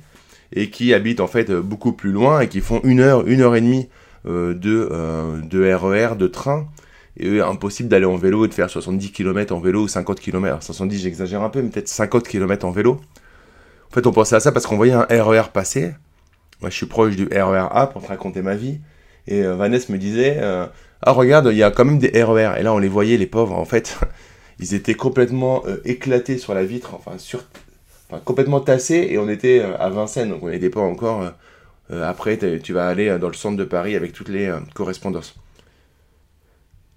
et 0.54 0.69
qui 0.69 0.94
habitent 0.94 1.19
en 1.19 1.27
fait 1.27 1.51
beaucoup 1.51 1.94
plus 1.94 2.12
loin 2.12 2.42
et 2.42 2.47
qui 2.47 2.62
font 2.62 2.81
une 2.83 3.00
heure, 3.01 3.27
une 3.27 3.42
heure 3.42 3.56
et 3.56 3.62
demie 3.62 3.89
de, 4.25 4.54
de 4.54 5.74
RER, 5.74 6.13
e 6.13 6.15
de 6.15 6.27
train, 6.27 6.68
et 7.18 7.42
impossible 7.42 7.90
d'aller 7.90 8.06
en 8.06 8.16
vélo 8.16 8.46
et 8.46 8.48
de 8.48 8.54
faire 8.54 8.69
70 8.69 9.12
km 9.12 9.54
en 9.54 9.60
vélo 9.60 9.84
ou 9.84 9.88
50 9.88 10.19
km. 10.19 10.63
70, 10.63 11.00
j'exagère 11.00 11.42
un 11.42 11.50
peu, 11.50 11.62
mais 11.62 11.69
peut-être 11.69 11.88
50 11.90 12.28
km 12.28 12.66
en 12.66 12.72
vélo. 12.72 13.02
En 13.90 13.94
fait, 13.94 14.07
on 14.07 14.12
pensait 14.12 14.35
à 14.35 14.40
ça 14.40 14.52
parce 14.52 14.66
qu'on 14.66 14.78
voyait 14.78 14.94
un 14.94 15.06
RER 15.09 15.42
e 15.47 15.52
passer. 15.52 15.94
Moi, 16.62 16.69
je 16.69 16.76
suis 16.76 16.85
proche 16.85 17.16
du 17.16 17.26
RER 17.26 17.68
A 17.71 17.88
pour 17.88 18.02
te 18.02 18.07
raconter 18.07 18.42
ma 18.42 18.56
vie. 18.56 18.80
Et 19.28 19.44
euh, 19.44 19.56
Vanessa 19.56 19.92
me 19.92 19.97
disait 19.97 20.38
euh, 20.40 20.66
Ah, 21.02 21.12
regarde, 21.12 21.50
il 21.52 21.57
y 21.57 21.64
a 21.64 21.71
quand 21.71 21.85
même 21.85 22.00
des 22.00 22.24
RER. 22.24 22.54
Et 22.57 22.64
là, 22.64 22.74
on 22.74 22.78
les 22.78 22.88
voyait, 22.88 23.18
les 23.18 23.28
pauvres, 23.28 23.57
en 23.57 23.66
fait. 23.66 24.00
ils 24.59 24.74
étaient 24.74 24.94
complètement 24.94 25.64
euh, 25.68 25.81
éclatés 25.83 26.38
sur 26.38 26.54
la 26.54 26.64
vitre, 26.64 26.94
enfin, 26.94 27.18
enfin, 27.18 28.21
complètement 28.24 28.62
tassés. 28.62 29.07
Et 29.09 29.18
on 29.18 29.28
était 29.28 29.62
à 29.62 29.90
Vincennes, 29.90 30.30
donc 30.30 30.44
on 30.44 30.50
n'était 30.50 30.69
pas 30.69 30.81
encore. 30.81 31.30
après, 31.92 32.38
tu 32.64 32.71
vas 32.71 32.88
aller 32.88 33.18
dans 33.19 33.28
le 33.28 33.33
centre 33.33 33.57
de 33.57 33.66
Paris 33.66 33.95
avec 33.95 34.14
toutes 34.14 34.30
les 34.30 34.54
correspondances. 34.74 35.35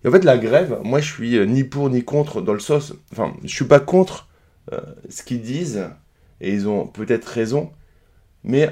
Et 0.05 0.09
en 0.09 0.11
fait, 0.11 0.25
la 0.25 0.37
grève, 0.37 0.79
moi, 0.85 1.01
je 1.01 1.11
suis 1.11 1.37
euh, 1.39 1.47
ni 1.47 1.65
pour 1.65 1.89
ni 1.89 2.05
contre 2.05 2.43
dans 2.43 2.53
le 2.53 2.61
sens. 2.61 2.93
Enfin, 3.13 3.35
je 3.43 3.55
suis 3.55 3.65
pas 3.65 3.81
contre 3.81 4.29
euh, 4.73 4.81
ce 5.09 5.23
qu'ils 5.23 5.41
disent, 5.41 5.89
et 6.41 6.53
ils 6.53 6.69
ont 6.69 6.87
peut-être 6.87 7.25
raison, 7.25 7.71
mais 8.45 8.71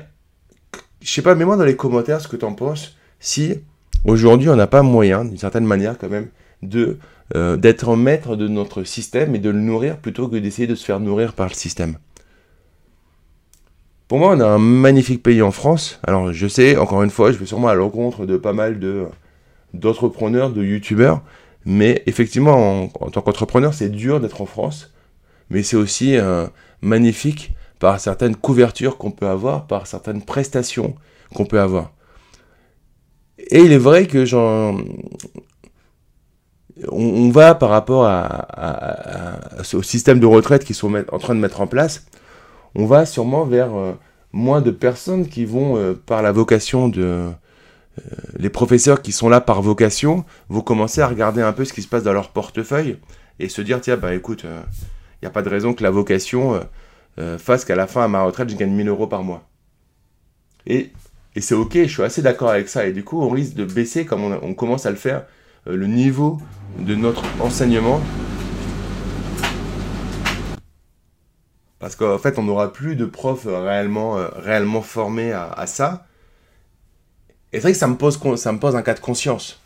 je 1.00 1.10
sais 1.10 1.22
pas, 1.22 1.34
mets-moi 1.34 1.56
dans 1.56 1.64
les 1.64 1.76
commentaires 1.76 2.20
ce 2.20 2.28
que 2.28 2.36
tu 2.36 2.44
en 2.44 2.52
penses. 2.52 2.96
Si 3.18 3.60
aujourd'hui, 4.04 4.48
on 4.50 4.56
n'a 4.56 4.66
pas 4.66 4.82
moyen, 4.82 5.24
d'une 5.24 5.38
certaine 5.38 5.64
manière, 5.64 5.98
quand 5.98 6.10
même, 6.10 6.28
de 6.62 6.98
euh, 7.34 7.56
d'être 7.56 7.96
maître 7.96 8.36
de 8.36 8.46
notre 8.46 8.84
système 8.84 9.34
et 9.34 9.38
de 9.38 9.48
le 9.48 9.58
nourrir 9.58 9.96
plutôt 9.96 10.28
que 10.28 10.36
d'essayer 10.36 10.68
de 10.68 10.74
se 10.74 10.84
faire 10.84 11.00
nourrir 11.00 11.32
par 11.32 11.48
le 11.48 11.54
système. 11.54 11.96
Pour 14.06 14.18
moi, 14.18 14.34
on 14.36 14.40
a 14.40 14.46
un 14.46 14.58
magnifique 14.58 15.22
pays 15.22 15.40
en 15.40 15.50
France. 15.50 15.98
Alors, 16.02 16.32
je 16.32 16.46
sais, 16.46 16.76
encore 16.76 17.02
une 17.02 17.10
fois, 17.10 17.32
je 17.32 17.38
vais 17.38 17.46
sûrement 17.46 17.68
à 17.68 17.74
l'encontre 17.74 18.26
de 18.26 18.36
pas 18.36 18.52
mal 18.52 18.78
de 18.78 19.06
d'entrepreneurs, 19.74 20.50
de 20.50 20.62
youtubeurs. 20.62 21.22
Mais 21.64 22.02
effectivement, 22.06 22.84
en, 23.00 23.10
tant 23.10 23.20
qu'entrepreneur, 23.20 23.74
c'est 23.74 23.88
dur 23.88 24.20
d'être 24.20 24.40
en 24.40 24.46
France. 24.46 24.92
Mais 25.50 25.62
c'est 25.62 25.76
aussi 25.76 26.16
euh, 26.16 26.46
magnifique 26.80 27.54
par 27.78 28.00
certaines 28.00 28.36
couvertures 28.36 28.96
qu'on 28.96 29.10
peut 29.10 29.28
avoir, 29.28 29.66
par 29.66 29.86
certaines 29.86 30.22
prestations 30.22 30.94
qu'on 31.34 31.46
peut 31.46 31.60
avoir. 31.60 31.92
Et 33.38 33.60
il 33.60 33.72
est 33.72 33.78
vrai 33.78 34.06
que 34.06 34.24
j'en... 34.24 34.76
On, 36.88 37.30
va 37.30 37.54
par 37.54 37.68
rapport 37.68 38.06
à, 38.06 39.38
au 39.74 39.82
système 39.82 40.18
de 40.18 40.26
retraite 40.26 40.64
qu'ils 40.64 40.74
sont 40.74 40.92
en 41.12 41.18
train 41.18 41.34
de 41.34 41.40
mettre 41.40 41.60
en 41.60 41.66
place, 41.66 42.06
on 42.74 42.86
va 42.86 43.04
sûrement 43.04 43.44
vers 43.44 43.74
euh, 43.74 43.92
moins 44.32 44.62
de 44.62 44.70
personnes 44.70 45.28
qui 45.28 45.44
vont, 45.44 45.76
euh, 45.76 45.92
par 45.94 46.22
la 46.22 46.32
vocation 46.32 46.88
de, 46.88 47.28
les 48.38 48.50
professeurs 48.50 49.02
qui 49.02 49.12
sont 49.12 49.28
là 49.28 49.40
par 49.40 49.62
vocation 49.62 50.24
vont 50.48 50.62
commencer 50.62 51.00
à 51.00 51.06
regarder 51.06 51.42
un 51.42 51.52
peu 51.52 51.64
ce 51.64 51.72
qui 51.72 51.82
se 51.82 51.88
passe 51.88 52.02
dans 52.02 52.12
leur 52.12 52.30
portefeuille 52.30 52.96
et 53.38 53.48
se 53.48 53.60
dire 53.62 53.80
tiens 53.80 53.96
bah 53.96 54.14
écoute 54.14 54.44
euh, 54.44 54.62
Il 55.20 55.24
n'y 55.24 55.28
a 55.28 55.30
pas 55.30 55.42
de 55.42 55.48
raison 55.48 55.74
que 55.74 55.82
la 55.82 55.90
vocation 55.90 56.60
fasse 57.38 57.66
qu'à 57.66 57.76
la 57.76 57.86
fin, 57.86 58.04
à 58.04 58.08
ma 58.08 58.22
retraite, 58.22 58.48
je 58.48 58.56
gagne 58.56 58.72
1000 58.72 58.88
euros 58.88 59.06
par 59.06 59.22
mois. 59.22 59.46
Et, 60.66 60.92
et 61.36 61.40
c'est 61.40 61.54
ok, 61.54 61.74
je 61.74 61.86
suis 61.86 62.02
assez 62.02 62.22
d'accord 62.22 62.48
avec 62.48 62.68
ça. 62.68 62.86
Et 62.86 62.92
du 62.92 63.04
coup, 63.04 63.20
on 63.20 63.28
risque 63.28 63.54
de 63.54 63.64
baisser, 63.64 64.06
comme 64.06 64.22
on, 64.24 64.54
commence 64.54 64.86
à 64.86 64.90
le 64.90 64.96
faire, 64.96 65.26
le 65.66 65.86
niveau 65.86 66.40
de 66.78 66.94
notre 66.94 67.22
enseignement 67.40 68.00
Parce 71.82 71.96
qu'en 71.96 72.18
fait, 72.18 72.38
on 72.38 72.44
n'aura 72.44 72.72
plus 72.72 72.94
de 72.94 73.04
profs 73.04 73.44
réellement, 73.44 74.16
euh, 74.16 74.28
réellement 74.36 74.82
formés 74.82 75.32
à, 75.32 75.66
ça. 75.66 76.06
Et 77.52 77.56
c'est 77.56 77.62
vrai 77.62 77.72
que 77.72 77.78
ça 77.78 77.86
me 77.86 77.96
pose, 77.96 78.76
un 78.76 78.82
cas 78.82 78.94
de 78.94 79.00
conscience. 79.00 79.60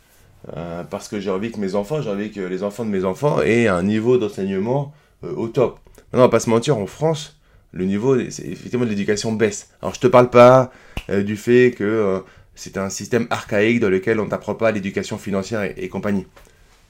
Euh, 0.55 0.83
parce 0.83 1.07
que 1.07 1.19
j'ai 1.19 1.29
envie 1.29 1.51
que 1.51 1.59
mes 1.59 1.75
enfants, 1.75 2.01
j'ai 2.01 2.09
envie 2.09 2.31
que 2.31 2.41
les 2.41 2.63
enfants 2.63 2.85
de 2.85 2.89
mes 2.89 3.03
enfants 3.03 3.41
aient 3.41 3.67
un 3.67 3.83
niveau 3.83 4.17
d'enseignement 4.17 4.93
euh, 5.23 5.33
au 5.35 5.47
top. 5.47 5.79
Maintenant, 6.11 6.19
on 6.19 6.27
va 6.27 6.29
pas 6.29 6.39
se 6.39 6.49
mentir, 6.49 6.77
en 6.77 6.85
France, 6.85 7.37
le 7.71 7.85
niveau, 7.85 8.17
effectivement 8.17 8.85
de 8.85 8.89
l'éducation 8.89 9.31
baisse. 9.33 9.69
Alors, 9.81 9.93
je 9.93 9.99
te 9.99 10.07
parle 10.07 10.29
pas 10.29 10.71
du 11.09 11.37
fait 11.37 11.73
que 11.77 12.21
c'est 12.55 12.77
un 12.77 12.89
système 12.89 13.27
archaïque 13.29 13.79
dans 13.79 13.89
lequel 13.89 14.19
on 14.19 14.27
t'apprend 14.27 14.55
pas 14.55 14.71
l'éducation 14.71 15.17
financière 15.17 15.63
et, 15.63 15.89
compagnie. 15.89 16.27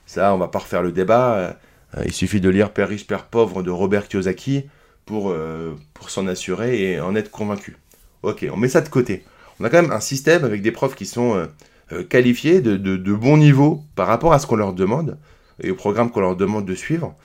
Ça, 0.05 0.33
on 0.33 0.37
va 0.37 0.47
pas 0.47 0.59
refaire 0.59 0.81
le 0.81 0.91
débat. 0.91 1.57
il 2.03 2.13
suffit 2.13 2.41
de 2.41 2.49
lire 2.49 2.71
Père 2.71 2.89
riche, 2.89 3.05
Père 3.05 3.25
pauvre 3.25 3.61
de 3.63 3.69
Robert 3.69 4.07
Kiyosaki 4.07 4.65
euh, 5.11 5.73
pour 5.93 6.09
s'en 6.09 6.27
assurer 6.27 6.91
et 6.91 6.99
en 6.99 7.15
être 7.15 7.31
convaincu. 7.31 7.77
Ok, 8.23 8.45
on 8.51 8.57
met 8.57 8.67
ça 8.67 8.81
de 8.81 8.89
côté. 8.89 9.23
On 9.59 9.65
a 9.65 9.69
quand 9.69 9.81
même 9.81 9.91
un 9.91 9.99
système 9.99 10.43
avec 10.43 10.61
des 10.61 10.71
profs 10.71 10.95
qui 10.95 11.05
sont 11.05 11.35
euh, 11.35 11.47
euh, 11.91 12.03
qualifiés 12.03 12.61
de, 12.61 12.77
de, 12.77 13.13
bon 13.13 13.37
niveau 13.37 13.83
par 13.95 14.07
rapport 14.07 14.33
à 14.33 14.39
ce 14.39 14.47
qu'on 14.47 14.55
leur 14.55 14.73
demande 14.73 15.17
et 15.61 15.71
au 15.71 15.75
programme 15.75 16.11
qu'on 16.11 16.19
leur 16.21 16.35
demande 16.35 16.65
de 16.65 16.75
suivre. 16.75 17.15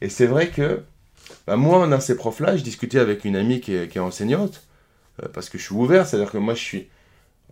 Et 0.00 0.08
c'est 0.08 0.26
vrai 0.26 0.48
que 0.48 0.82
bah, 1.46 1.56
moi, 1.56 1.78
on 1.78 1.92
a 1.92 2.00
ces 2.00 2.16
profs-là, 2.16 2.56
je 2.56 2.62
discutais 2.62 2.98
avec 2.98 3.24
une 3.24 3.36
amie 3.36 3.60
qui 3.60 3.74
est, 3.74 3.88
qui 3.88 3.98
est 3.98 4.02
enseignante, 4.02 4.66
parce 5.32 5.50
que 5.50 5.58
je 5.58 5.64
suis 5.64 5.74
ouvert, 5.74 6.06
c'est-à-dire 6.06 6.30
que 6.30 6.38
moi 6.38 6.54
je 6.54 6.62
suis... 6.62 6.88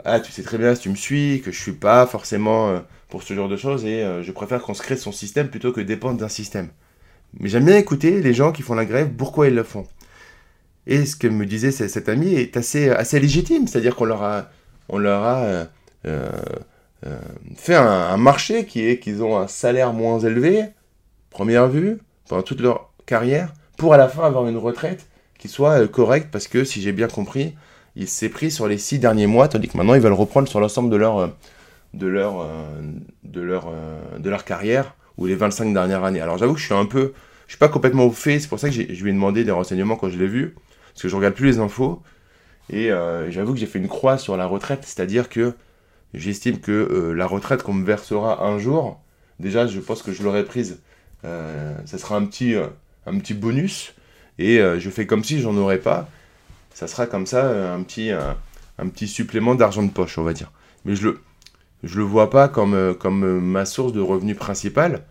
Ah, 0.04 0.20
tu 0.20 0.30
sais 0.30 0.42
très 0.42 0.58
bien 0.58 0.74
si 0.74 0.82
tu 0.82 0.90
me 0.90 0.94
suis, 0.94 1.40
que 1.42 1.50
je 1.50 1.60
suis 1.60 1.72
pas 1.72 2.06
forcément 2.06 2.80
pour 3.08 3.22
ce 3.22 3.34
genre 3.34 3.48
de 3.48 3.56
choses, 3.56 3.84
et 3.84 4.04
je 4.22 4.32
préfère 4.32 4.62
qu'on 4.62 4.74
se 4.74 4.82
crée 4.82 4.96
son 4.96 5.10
système 5.10 5.48
plutôt 5.48 5.72
que 5.72 5.80
dépendre 5.80 6.18
d'un 6.18 6.28
système. 6.28 6.68
Mais 7.40 7.48
j'aime 7.48 7.64
bien 7.64 7.76
écouter 7.76 8.22
les 8.22 8.34
gens 8.34 8.52
qui 8.52 8.62
font 8.62 8.74
la 8.74 8.84
grève, 8.84 9.10
pourquoi 9.16 9.48
ils 9.48 9.54
le 9.54 9.64
font. 9.64 9.86
Et 10.86 11.04
ce 11.04 11.16
que 11.16 11.26
me 11.26 11.46
disait 11.46 11.72
cet 11.72 12.08
ami 12.08 12.34
est 12.34 12.56
assez, 12.56 12.90
assez 12.90 13.18
légitime, 13.18 13.66
c'est-à-dire 13.66 13.96
qu'on 13.96 14.04
leur 14.04 14.22
a, 14.22 14.48
on 14.88 14.98
leur 14.98 15.24
a 15.24 15.42
euh, 15.42 15.64
euh, 16.06 16.30
euh, 17.06 17.18
fait 17.56 17.74
un, 17.74 18.16
marché 18.16 18.66
qui 18.66 18.86
est 18.86 18.98
qu'ils 18.98 19.22
ont 19.22 19.36
un 19.36 19.48
salaire 19.48 19.92
moins 19.92 20.20
élevé, 20.20 20.64
première 21.30 21.68
vue, 21.68 21.98
pendant 22.28 22.42
toute 22.42 22.60
leur 22.60 22.90
carrière, 23.04 23.52
pour 23.76 23.94
à 23.94 23.96
la 23.96 24.08
fin 24.08 24.24
avoir 24.24 24.46
une 24.46 24.56
retraite 24.56 25.06
qui 25.38 25.48
soit 25.48 25.86
correcte, 25.88 26.28
parce 26.30 26.46
que 26.46 26.64
si 26.64 26.80
j'ai 26.80 26.92
bien 26.92 27.08
compris, 27.08 27.54
il 27.96 28.08
s'est 28.08 28.28
pris 28.28 28.50
sur 28.50 28.68
les 28.68 28.78
six 28.78 28.98
derniers 28.98 29.26
mois, 29.26 29.48
tandis 29.48 29.68
que 29.68 29.76
maintenant 29.76 29.94
ils 29.94 30.00
veulent 30.00 30.12
reprendre 30.12 30.48
sur 30.48 30.60
l'ensemble 30.60 30.88
de 30.88 30.96
leur, 30.96 31.32
de, 31.94 32.06
leur, 32.06 32.46
de, 33.24 33.40
leur, 33.40 33.72
de 34.18 34.30
leur 34.30 34.44
carrière 34.44 34.94
ou 35.18 35.26
les 35.26 35.34
25 35.34 35.72
dernières 35.74 36.04
années. 36.04 36.20
Alors 36.20 36.38
j'avoue 36.38 36.54
que 36.54 36.60
je 36.60 36.66
suis 36.66 36.74
un 36.74 36.86
peu, 36.86 37.12
je 37.46 37.52
suis 37.52 37.58
pas 37.58 37.68
complètement 37.68 38.04
au 38.04 38.12
fait, 38.12 38.38
c'est 38.38 38.48
pour 38.48 38.58
ça 38.58 38.68
que 38.68 38.74
je 38.74 39.02
lui 39.02 39.10
ai 39.10 39.12
demandé 39.12 39.44
des 39.44 39.50
renseignements 39.50 39.96
quand 39.96 40.08
je 40.08 40.18
l'ai 40.18 40.26
vu, 40.26 40.54
parce 40.96 41.02
que 41.02 41.08
je 41.08 41.16
regarde 41.16 41.34
plus 41.34 41.46
les 41.46 41.58
infos, 41.58 42.02
et 42.70 42.90
euh, 42.90 43.30
j'avoue 43.30 43.52
que 43.52 43.60
j'ai 43.60 43.66
fait 43.66 43.78
une 43.78 43.88
croix 43.88 44.18
sur 44.18 44.36
la 44.36 44.46
retraite, 44.46 44.80
c'est-à-dire 44.82 45.28
que 45.28 45.54
j'estime 46.14 46.58
que 46.58 46.72
euh, 46.72 47.12
la 47.12 47.26
retraite 47.26 47.62
qu'on 47.62 47.74
me 47.74 47.84
versera 47.84 48.44
un 48.44 48.58
jour, 48.58 49.00
déjà 49.38 49.66
je 49.66 49.78
pense 49.78 50.02
que 50.02 50.12
je 50.12 50.22
l'aurais 50.22 50.44
prise, 50.44 50.80
euh, 51.24 51.76
ça 51.84 51.98
sera 51.98 52.16
un 52.16 52.24
petit, 52.24 52.54
un 53.06 53.18
petit 53.18 53.34
bonus, 53.34 53.94
et 54.38 54.58
je 54.58 54.90
fais 54.90 55.06
comme 55.06 55.22
si 55.22 55.40
j'en 55.40 55.56
aurais 55.56 55.78
pas, 55.78 56.08
ça 56.74 56.88
sera 56.88 57.06
comme 57.06 57.26
ça 57.26 57.74
un 57.74 57.82
petit, 57.82 58.10
un 58.10 58.88
petit 58.88 59.08
supplément 59.08 59.54
d'argent 59.54 59.82
de 59.82 59.90
poche, 59.90 60.18
on 60.18 60.24
va 60.24 60.32
dire. 60.32 60.50
Mais 60.84 60.94
je 60.94 61.08
le, 61.08 61.20
je 61.82 61.98
le 61.98 62.04
vois 62.04 62.30
pas 62.30 62.48
comme, 62.48 62.74
euh, 62.74 62.94
comme 62.94 63.24
euh, 63.24 63.40
ma 63.40 63.64
source 63.64 63.92
de 63.92 64.00
revenus 64.00 64.36
principale. 64.36 65.04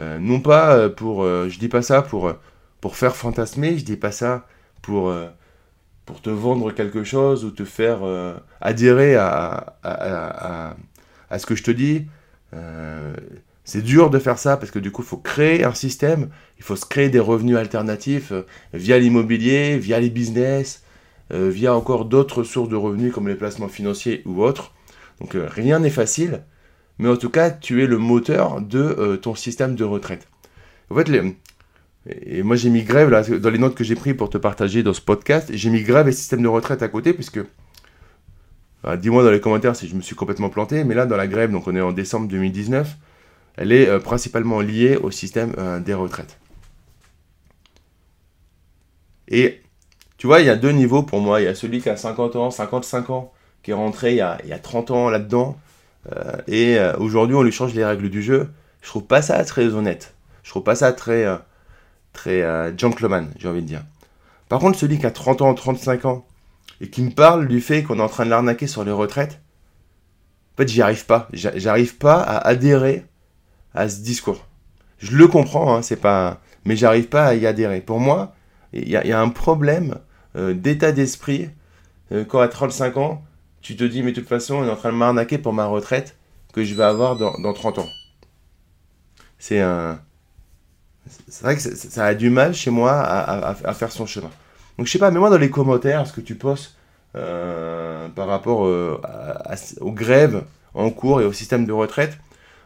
Euh, 0.00 0.18
non 0.18 0.40
pas 0.40 0.88
pour, 0.88 1.24
je 1.24 1.58
dis 1.58 1.68
pas 1.68 1.82
ça 1.82 2.02
pour, 2.02 2.32
pour 2.80 2.96
faire 2.96 3.14
fantasmer, 3.14 3.78
je 3.78 3.84
dis 3.84 3.96
pas 3.96 4.10
ça 4.10 4.46
pour, 4.84 5.12
pour 6.06 6.20
te 6.20 6.30
vendre 6.30 6.72
quelque 6.72 7.04
chose 7.04 7.44
ou 7.44 7.50
te 7.50 7.64
faire 7.64 8.00
adhérer 8.60 9.16
à, 9.16 9.76
à, 9.82 10.76
à, 11.30 11.38
ce 11.38 11.46
que 11.46 11.54
je 11.54 11.62
te 11.62 11.70
dis. 11.70 12.06
c'est 13.64 13.82
dur 13.82 14.10
de 14.10 14.18
faire 14.18 14.38
ça 14.38 14.56
parce 14.56 14.70
que 14.70 14.78
du 14.78 14.90
coup, 14.90 15.02
il 15.02 15.08
faut 15.08 15.16
créer 15.16 15.64
un 15.64 15.74
système, 15.74 16.28
il 16.58 16.64
faut 16.64 16.76
se 16.76 16.86
créer 16.86 17.08
des 17.08 17.20
revenus 17.20 17.56
alternatifs 17.56 18.32
via 18.72 18.98
l'immobilier, 18.98 19.78
via 19.78 19.98
les 20.00 20.10
business, 20.10 20.82
via 21.30 21.74
encore 21.74 22.04
d'autres 22.04 22.42
sources 22.42 22.68
de 22.68 22.76
revenus 22.76 23.12
comme 23.12 23.28
les 23.28 23.34
placements 23.34 23.68
financiers 23.68 24.22
ou 24.26 24.42
autres. 24.42 24.74
Donc 25.20 25.34
euh, 25.34 25.48
rien 25.50 25.78
n'est 25.78 25.90
facile, 25.90 26.42
mais 26.98 27.08
en 27.08 27.16
tout 27.16 27.30
cas, 27.30 27.50
tu 27.50 27.82
es 27.82 27.86
le 27.86 27.98
moteur 27.98 28.60
de 28.60 28.78
euh, 28.78 29.16
ton 29.16 29.34
système 29.34 29.74
de 29.74 29.84
retraite. 29.84 30.28
En 30.90 30.96
fait, 30.96 31.10
et 32.08 32.42
moi 32.42 32.56
j'ai 32.56 32.70
mis 32.70 32.82
grève, 32.82 33.10
là, 33.10 33.22
dans 33.22 33.50
les 33.50 33.58
notes 33.58 33.74
que 33.74 33.84
j'ai 33.84 33.94
prises 33.94 34.16
pour 34.16 34.30
te 34.30 34.38
partager 34.38 34.82
dans 34.82 34.92
ce 34.92 35.00
podcast, 35.00 35.50
j'ai 35.52 35.70
mis 35.70 35.82
grève 35.82 36.08
et 36.08 36.12
système 36.12 36.42
de 36.42 36.48
retraite 36.48 36.82
à 36.82 36.88
côté, 36.88 37.12
puisque... 37.12 37.40
Euh, 38.86 38.96
dis-moi 38.96 39.24
dans 39.24 39.30
les 39.30 39.40
commentaires 39.40 39.74
si 39.74 39.88
je 39.88 39.94
me 39.94 40.02
suis 40.02 40.14
complètement 40.14 40.50
planté, 40.50 40.84
mais 40.84 40.94
là, 40.94 41.06
dans 41.06 41.16
la 41.16 41.26
grève, 41.26 41.50
donc 41.50 41.66
on 41.66 41.74
est 41.74 41.80
en 41.80 41.92
décembre 41.92 42.28
2019, 42.28 42.96
elle 43.56 43.72
est 43.72 43.98
principalement 44.00 44.60
liée 44.60 44.96
au 44.96 45.10
système 45.10 45.54
des 45.84 45.94
retraites. 45.94 46.38
Et 49.28 49.62
tu 50.16 50.26
vois, 50.26 50.40
il 50.40 50.46
y 50.46 50.50
a 50.50 50.56
deux 50.56 50.70
niveaux 50.70 51.02
pour 51.02 51.20
moi. 51.20 51.40
Il 51.40 51.44
y 51.44 51.48
a 51.48 51.54
celui 51.54 51.80
qui 51.80 51.88
a 51.88 51.96
50 51.96 52.36
ans, 52.36 52.50
55 52.50 53.10
ans, 53.10 53.32
qui 53.62 53.70
est 53.70 53.74
rentré 53.74 54.12
il 54.12 54.16
y 54.16 54.20
a, 54.20 54.38
il 54.44 54.50
y 54.50 54.52
a 54.52 54.58
30 54.58 54.90
ans 54.90 55.10
là-dedans. 55.10 55.58
Euh, 56.12 56.36
et 56.46 56.78
euh, 56.78 56.96
aujourd'hui, 56.98 57.36
on 57.36 57.42
lui 57.42 57.52
change 57.52 57.74
les 57.74 57.84
règles 57.84 58.10
du 58.10 58.22
jeu. 58.22 58.48
Je 58.82 58.88
trouve 58.88 59.04
pas 59.04 59.22
ça 59.22 59.42
très 59.44 59.74
honnête. 59.74 60.14
Je 60.42 60.50
trouve 60.50 60.62
pas 60.62 60.74
ça 60.74 60.92
très, 60.92 61.26
euh, 62.26 62.70
très 62.70 62.78
gentleman, 62.78 63.30
j'ai 63.38 63.48
envie 63.48 63.62
de 63.62 63.66
dire. 63.66 63.84
Par 64.48 64.60
contre, 64.60 64.78
celui 64.78 64.98
qui 64.98 65.06
a 65.06 65.10
30 65.10 65.42
ans, 65.42 65.54
35 65.54 66.04
ans, 66.04 66.26
et 66.80 66.88
qui 66.88 67.02
me 67.02 67.10
parle 67.10 67.48
du 67.48 67.60
fait 67.60 67.82
qu'on 67.82 67.98
est 67.98 68.02
en 68.02 68.08
train 68.08 68.24
de 68.24 68.30
l'arnaquer 68.30 68.66
sur 68.66 68.84
les 68.84 68.92
retraites, 68.92 69.40
en 70.54 70.56
fait, 70.58 70.68
j'y 70.68 70.82
arrive 70.82 71.06
pas. 71.06 71.28
J'arrive 71.32 71.96
pas 71.96 72.20
à 72.20 72.38
adhérer 72.46 73.04
à 73.74 73.88
ce 73.88 74.00
discours. 74.00 74.46
Je 74.98 75.16
le 75.16 75.26
comprends, 75.26 75.74
hein, 75.74 75.82
c'est 75.82 75.96
pas, 75.96 76.40
mais 76.64 76.76
j'arrive 76.76 77.08
pas 77.08 77.26
à 77.26 77.34
y 77.34 77.46
adhérer. 77.46 77.80
Pour 77.80 77.98
moi, 77.98 78.34
il 78.72 78.88
y, 78.88 78.96
a 78.96 79.20
un 79.20 79.28
problème 79.28 79.96
d'état 80.34 80.92
d'esprit 80.92 81.50
quand 82.28 82.40
à 82.40 82.48
35 82.48 82.96
ans, 82.96 83.24
tu 83.60 83.76
te 83.76 83.84
dis, 83.84 84.02
mais 84.02 84.12
de 84.12 84.20
toute 84.20 84.28
façon, 84.28 84.56
on 84.56 84.64
est 84.66 84.70
en 84.70 84.76
train 84.76 84.92
de 84.92 84.96
m'arnaquer 84.96 85.38
pour 85.38 85.52
ma 85.52 85.66
retraite 85.66 86.16
que 86.52 86.62
je 86.62 86.74
vais 86.74 86.84
avoir 86.84 87.16
dans, 87.16 87.52
30 87.52 87.78
ans. 87.78 87.88
C'est 89.38 89.60
un. 89.60 90.00
C'est 91.06 91.42
vrai 91.42 91.56
que 91.56 91.60
ça 91.60 92.06
a 92.06 92.14
du 92.14 92.30
mal 92.30 92.54
chez 92.54 92.70
moi 92.70 92.92
à, 92.92 93.74
faire 93.74 93.92
son 93.92 94.06
chemin. 94.06 94.30
Donc 94.78 94.86
je 94.86 94.92
sais 94.92 94.98
pas, 94.98 95.10
mets-moi 95.10 95.30
dans 95.30 95.38
les 95.38 95.50
commentaires 95.50 96.06
ce 96.06 96.12
que 96.12 96.20
tu 96.20 96.34
penses 96.34 96.76
euh, 97.16 98.08
par 98.08 98.26
rapport 98.26 98.66
euh, 98.66 99.00
aux 99.80 99.92
grèves 99.92 100.44
en 100.72 100.90
cours 100.90 101.20
et 101.20 101.24
au 101.24 101.32
système 101.32 101.66
de 101.66 101.72
retraite. 101.72 102.18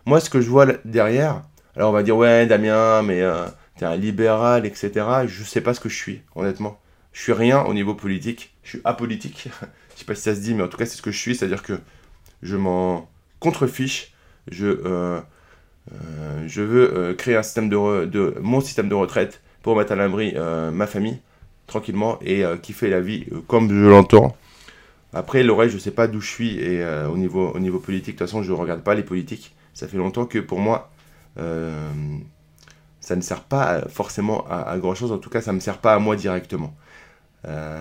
Moi, 0.06 0.20
ce 0.20 0.30
que 0.30 0.40
je 0.40 0.48
vois 0.48 0.66
derrière, 0.84 1.42
alors 1.76 1.90
on 1.90 1.92
va 1.92 2.02
dire, 2.02 2.16
ouais, 2.16 2.46
Damien, 2.46 3.02
mais 3.02 3.20
euh, 3.20 3.46
t'es 3.76 3.84
un 3.84 3.96
libéral, 3.96 4.64
etc. 4.64 5.04
Je 5.26 5.44
sais 5.44 5.60
pas 5.60 5.74
ce 5.74 5.80
que 5.80 5.88
je 5.88 5.96
suis, 5.96 6.22
honnêtement. 6.34 6.80
Je 7.12 7.22
suis 7.22 7.32
rien 7.32 7.62
au 7.62 7.74
niveau 7.74 7.94
politique. 7.94 8.54
Je 8.62 8.70
suis 8.70 8.80
apolitique. 8.84 9.48
je 9.94 9.98
sais 9.98 10.04
pas 10.04 10.14
si 10.14 10.22
ça 10.22 10.34
se 10.34 10.40
dit, 10.40 10.54
mais 10.54 10.62
en 10.62 10.68
tout 10.68 10.78
cas, 10.78 10.86
c'est 10.86 10.96
ce 10.96 11.02
que 11.02 11.10
je 11.10 11.18
suis. 11.18 11.34
C'est-à-dire 11.34 11.62
que 11.62 11.78
je 12.42 12.56
m'en 12.56 13.10
contrefiche. 13.40 14.14
Je, 14.50 15.20
euh, 15.92 15.94
euh, 16.18 16.44
je 16.46 16.62
veux 16.62 16.94
euh, 16.96 17.14
créer 17.14 17.36
un 17.36 17.42
système 17.42 17.68
de, 17.68 18.34
mon 18.40 18.60
système 18.60 18.88
de 18.88 18.94
retraite 18.94 19.40
pour 19.62 19.76
mettre 19.76 19.92
à 19.92 19.96
l'abri 19.96 20.34
ma 20.72 20.86
famille 20.86 21.20
tranquillement 21.66 22.18
et 22.22 22.44
kiffer 22.62 22.88
la 22.88 23.00
vie 23.00 23.26
comme 23.46 23.68
je 23.68 23.86
l'entends. 23.86 24.36
Après, 25.12 25.42
l'oreille, 25.42 25.68
je 25.70 25.78
sais 25.78 25.90
pas 25.90 26.06
d'où 26.06 26.20
je 26.20 26.30
suis 26.30 26.58
et 26.58 26.82
au, 27.10 27.16
niveau, 27.18 27.50
au 27.50 27.58
niveau 27.58 27.78
politique, 27.78 28.14
de 28.14 28.18
toute 28.18 28.28
façon, 28.28 28.42
je 28.42 28.52
ne 28.52 28.56
regarde 28.56 28.82
pas 28.82 28.94
les 28.94 29.02
politiques. 29.02 29.54
Ça 29.74 29.86
fait 29.88 29.98
longtemps 29.98 30.24
que 30.24 30.38
pour 30.38 30.60
moi, 30.60 30.90
ça 31.36 33.16
ne 33.16 33.20
sert 33.20 33.42
pas 33.42 33.82
forcément 33.88 34.46
à, 34.48 34.78
grand 34.78 34.94
chose. 34.94 35.12
En 35.12 35.18
tout 35.18 35.28
cas, 35.28 35.42
ça 35.42 35.50
ne 35.50 35.56
me 35.56 35.60
sert 35.60 35.78
pas 35.78 35.92
à 35.92 35.98
moi 35.98 36.16
directement. 36.16 36.74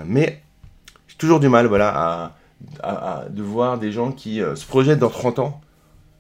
mais 0.06 0.42
j'ai 1.08 1.16
toujours 1.18 1.40
du 1.40 1.48
mal 1.48 1.68
voilà, 1.68 2.34
à, 2.84 3.26
de 3.30 3.42
voir 3.44 3.78
des 3.78 3.92
gens 3.92 4.12
qui 4.12 4.42
euh, 4.42 4.56
se 4.56 4.66
projettent 4.66 5.00
dans 5.00 5.10
30 5.10 5.40
ans 5.40 5.62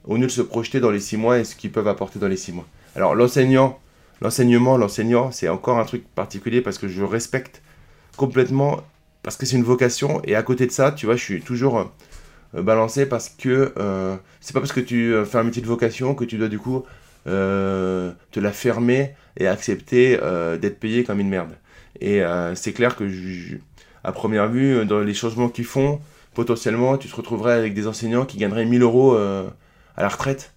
au 0.07 0.15
lieu 0.15 0.25
de 0.25 0.31
se 0.31 0.41
projeter 0.41 0.79
dans 0.79 0.89
les 0.89 0.99
6 0.99 1.17
mois 1.17 1.39
et 1.39 1.43
ce 1.43 1.55
qu'ils 1.55 1.71
peuvent 1.71 1.87
apporter 1.87 2.19
dans 2.19 2.27
les 2.27 2.37
6 2.37 2.53
mois. 2.53 2.65
Alors 2.95 3.13
l'enseignant, 3.13 3.79
l'enseignement, 4.21 4.77
l'enseignant, 4.77 5.31
c'est 5.31 5.49
encore 5.49 5.77
un 5.77 5.85
truc 5.85 6.07
particulier 6.15 6.61
parce 6.61 6.77
que 6.77 6.87
je 6.87 7.03
respecte 7.03 7.61
complètement, 8.15 8.81
parce 9.21 9.35
que 9.35 9.45
c'est 9.45 9.57
une 9.57 9.63
vocation, 9.63 10.21
et 10.23 10.35
à 10.35 10.43
côté 10.43 10.65
de 10.65 10.71
ça, 10.71 10.91
tu 10.91 11.05
vois, 11.05 11.15
je 11.15 11.23
suis 11.23 11.41
toujours 11.41 11.91
euh, 12.55 12.61
balancé 12.61 13.05
parce 13.05 13.29
que 13.29 13.73
euh, 13.77 14.15
c'est 14.41 14.53
pas 14.53 14.59
parce 14.59 14.71
que 14.71 14.79
tu 14.79 15.13
fais 15.25 15.37
un 15.37 15.43
métier 15.43 15.61
de 15.61 15.67
vocation 15.67 16.15
que 16.15 16.23
tu 16.23 16.37
dois 16.37 16.47
du 16.47 16.59
coup 16.59 16.83
te 17.25 18.39
la 18.39 18.53
fermer 18.53 19.13
et 19.35 19.47
accepter 19.47 20.17
d'être 20.61 20.79
payé 20.79 21.03
comme 21.03 21.19
une 21.19 21.27
merde. 21.27 21.57
Et 21.99 22.21
c'est 22.55 22.71
clair 22.71 22.95
que, 22.95 23.03
à 24.05 24.13
première 24.13 24.47
vue, 24.47 24.85
dans 24.85 25.01
les 25.01 25.13
changements 25.13 25.49
qu'ils 25.49 25.65
font, 25.65 25.99
potentiellement, 26.33 26.97
tu 26.97 27.09
te 27.09 27.15
retrouverais 27.17 27.51
avec 27.51 27.73
des 27.73 27.85
enseignants 27.85 28.23
qui 28.23 28.37
gagneraient 28.37 28.63
1000 28.63 28.81
euros 28.81 29.17
à 29.97 30.03
la 30.03 30.09
retraite. 30.09 30.53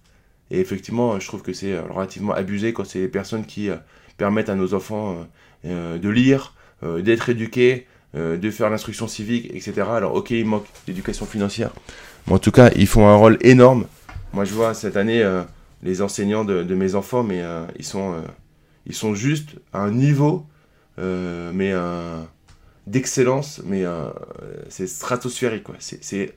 Et 0.51 0.59
effectivement, 0.59 1.19
je 1.19 1.27
trouve 1.27 1.41
que 1.41 1.53
c'est 1.53 1.79
relativement 1.79 2.33
abusé 2.33 2.73
quand 2.73 2.85
c'est 2.85 2.99
les 2.99 3.07
personnes 3.07 3.45
qui 3.45 3.69
permettent 4.17 4.49
à 4.49 4.55
nos 4.55 4.73
enfants 4.73 5.25
de 5.63 6.09
lire, 6.09 6.53
d'être 6.83 7.29
éduqués, 7.29 7.87
de 8.13 8.51
faire 8.51 8.69
l'instruction 8.69 9.07
civique, 9.07 9.49
etc. 9.53 9.83
Alors 9.89 10.13
ok, 10.13 10.31
il 10.31 10.45
manque 10.45 10.65
d'éducation 10.85 11.25
financière, 11.25 11.71
mais 12.27 12.33
en 12.33 12.39
tout 12.39 12.51
cas, 12.51 12.69
ils 12.75 12.87
font 12.87 13.07
un 13.07 13.15
rôle 13.15 13.37
énorme. 13.39 13.85
Moi, 14.33 14.43
je 14.43 14.53
vois 14.53 14.73
cette 14.73 14.97
année 14.97 15.25
les 15.83 16.01
enseignants 16.01 16.43
de, 16.43 16.75
mes 16.75 16.95
enfants, 16.95 17.23
mais 17.23 17.41
ils, 17.79 17.85
sont, 17.85 18.21
ils 18.85 18.93
sont 18.93 19.15
juste 19.15 19.51
à 19.71 19.79
un 19.79 19.91
niveau, 19.91 20.45
mais 20.97 21.73
d'excellence, 22.87 23.61
mais 23.65 23.85
c'est 24.67 24.87
stratosphérique. 24.87 25.63
Quoi. 25.63 25.75
C'est, 25.79 26.03
c'est, 26.03 26.33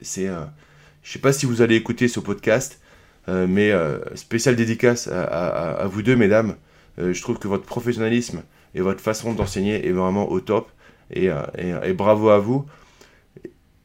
je 1.03 1.11
sais 1.11 1.19
pas 1.19 1.33
si 1.33 1.45
vous 1.45 1.61
allez 1.61 1.75
écouter 1.75 2.07
ce 2.07 2.19
podcast, 2.19 2.79
mais 3.27 3.71
spécial 4.15 4.55
dédicace 4.55 5.07
à, 5.07 5.85
vous 5.87 6.01
deux, 6.01 6.15
mesdames. 6.15 6.55
je 6.97 7.21
trouve 7.21 7.39
que 7.39 7.47
votre 7.47 7.65
professionnalisme 7.65 8.43
et 8.75 8.81
votre 8.81 9.01
façon 9.01 9.33
d'enseigner 9.33 9.87
est 9.87 9.91
vraiment 9.91 10.31
au 10.31 10.39
top. 10.39 10.69
Euh, 11.15 11.81
et, 11.83 11.93
bravo 11.93 12.29
à 12.29 12.39
vous. 12.39 12.65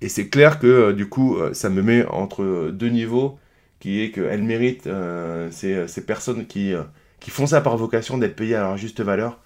Et 0.01 0.09
c'est 0.09 0.29
clair 0.29 0.59
que 0.59 0.67
euh, 0.67 0.93
du 0.93 1.09
coup, 1.09 1.37
euh, 1.37 1.53
ça 1.53 1.69
me 1.69 1.83
met 1.83 2.07
entre 2.07 2.71
deux 2.73 2.89
niveaux, 2.89 3.39
qui 3.81 4.01
est 4.03 4.11
qu'elles 4.11 4.43
méritent 4.43 4.89
ces, 5.51 5.89
ces, 5.89 6.05
personnes 6.05 6.47
qui, 6.47 6.75
qui 7.19 7.31
font 7.31 7.47
ça 7.47 7.63
par 7.63 7.77
vocation 7.79 8.19
d'être 8.19 8.37
payées 8.37 8.55
à 8.55 8.63
leur 8.63 8.77
juste 8.77 9.01
valeur. 9.01 9.41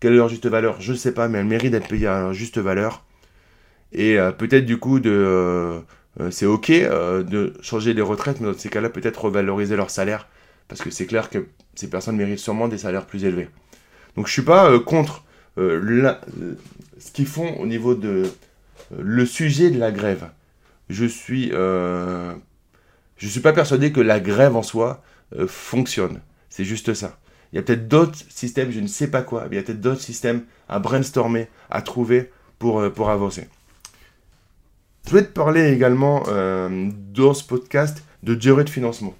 Quelle 0.00 0.14
est 0.14 0.16
leur 0.16 0.28
juste 0.28 0.46
valeur? 0.46 0.80
Je 0.80 0.92
ne 0.92 0.96
sais 0.96 1.14
pas, 1.14 1.28
mais 1.28 1.38
elles 1.38 1.46
méritent 1.46 1.72
d'être 1.72 1.88
payées 1.88 2.08
à 2.08 2.20
leur 2.20 2.32
juste 2.32 2.58
valeur. 2.58 3.04
Et 3.92 4.16
peut-être 4.38 4.66
du 4.66 4.78
coup, 4.78 4.98
de, 4.98 5.80
c'est 6.30 6.46
ok 6.46 6.70
de 6.70 7.54
changer 7.60 7.92
les 7.92 8.02
retraites, 8.02 8.40
mais 8.40 8.52
dans 8.52 8.58
ces 8.58 8.68
cas-là, 8.68 8.88
peut-être 8.88 9.24
revaloriser 9.24 9.76
leur 9.76 9.90
salaire. 9.90 10.28
Parce 10.68 10.80
que 10.80 10.90
c'est 10.90 11.06
clair 11.06 11.28
que 11.28 11.46
ces 11.74 11.90
personnes 11.90 12.16
méritent 12.16 12.38
sûrement 12.38 12.68
des 12.68 12.78
salaires 12.78 13.06
plus 13.06 13.24
élevés. 13.24 13.48
Donc 14.16 14.28
je 14.28 14.32
suis 14.32 14.42
pas 14.42 14.78
contre 14.78 15.24
la, 15.56 16.20
ce 16.98 17.10
qu'ils 17.12 17.26
font 17.26 17.56
au 17.58 17.66
niveau 17.66 17.94
de 17.94 18.24
euh, 18.92 19.02
le 19.02 19.26
sujet 19.26 19.70
de 19.70 19.78
la 19.78 19.92
grève. 19.92 20.30
Je 20.88 21.04
suis, 21.04 21.50
euh, 21.52 22.34
je 23.16 23.28
suis 23.28 23.40
pas 23.40 23.52
persuadé 23.52 23.92
que 23.92 24.00
la 24.00 24.20
grève 24.20 24.56
en 24.56 24.62
soi 24.62 25.02
euh, 25.36 25.46
fonctionne. 25.46 26.20
C'est 26.50 26.64
juste 26.64 26.94
ça. 26.94 27.18
Il 27.52 27.56
y 27.56 27.58
a 27.58 27.62
peut-être 27.62 27.88
d'autres 27.88 28.18
systèmes, 28.28 28.70
je 28.70 28.80
ne 28.80 28.86
sais 28.86 29.08
pas 29.08 29.22
quoi, 29.22 29.46
il 29.50 29.54
y 29.54 29.58
a 29.58 29.62
peut-être 29.62 29.80
d'autres 29.80 30.00
systèmes 30.00 30.42
à 30.68 30.80
brainstormer, 30.80 31.48
à 31.70 31.82
trouver 31.82 32.30
pour, 32.58 32.90
pour 32.92 33.10
avancer. 33.10 33.48
Je 35.04 35.10
voulais 35.10 35.24
te 35.24 35.32
parler 35.32 35.70
également 35.72 36.22
dans 37.12 37.34
ce 37.34 37.44
podcast 37.44 38.04
de 38.22 38.34
durée 38.34 38.64
de 38.64 38.70
financement. 38.70 39.14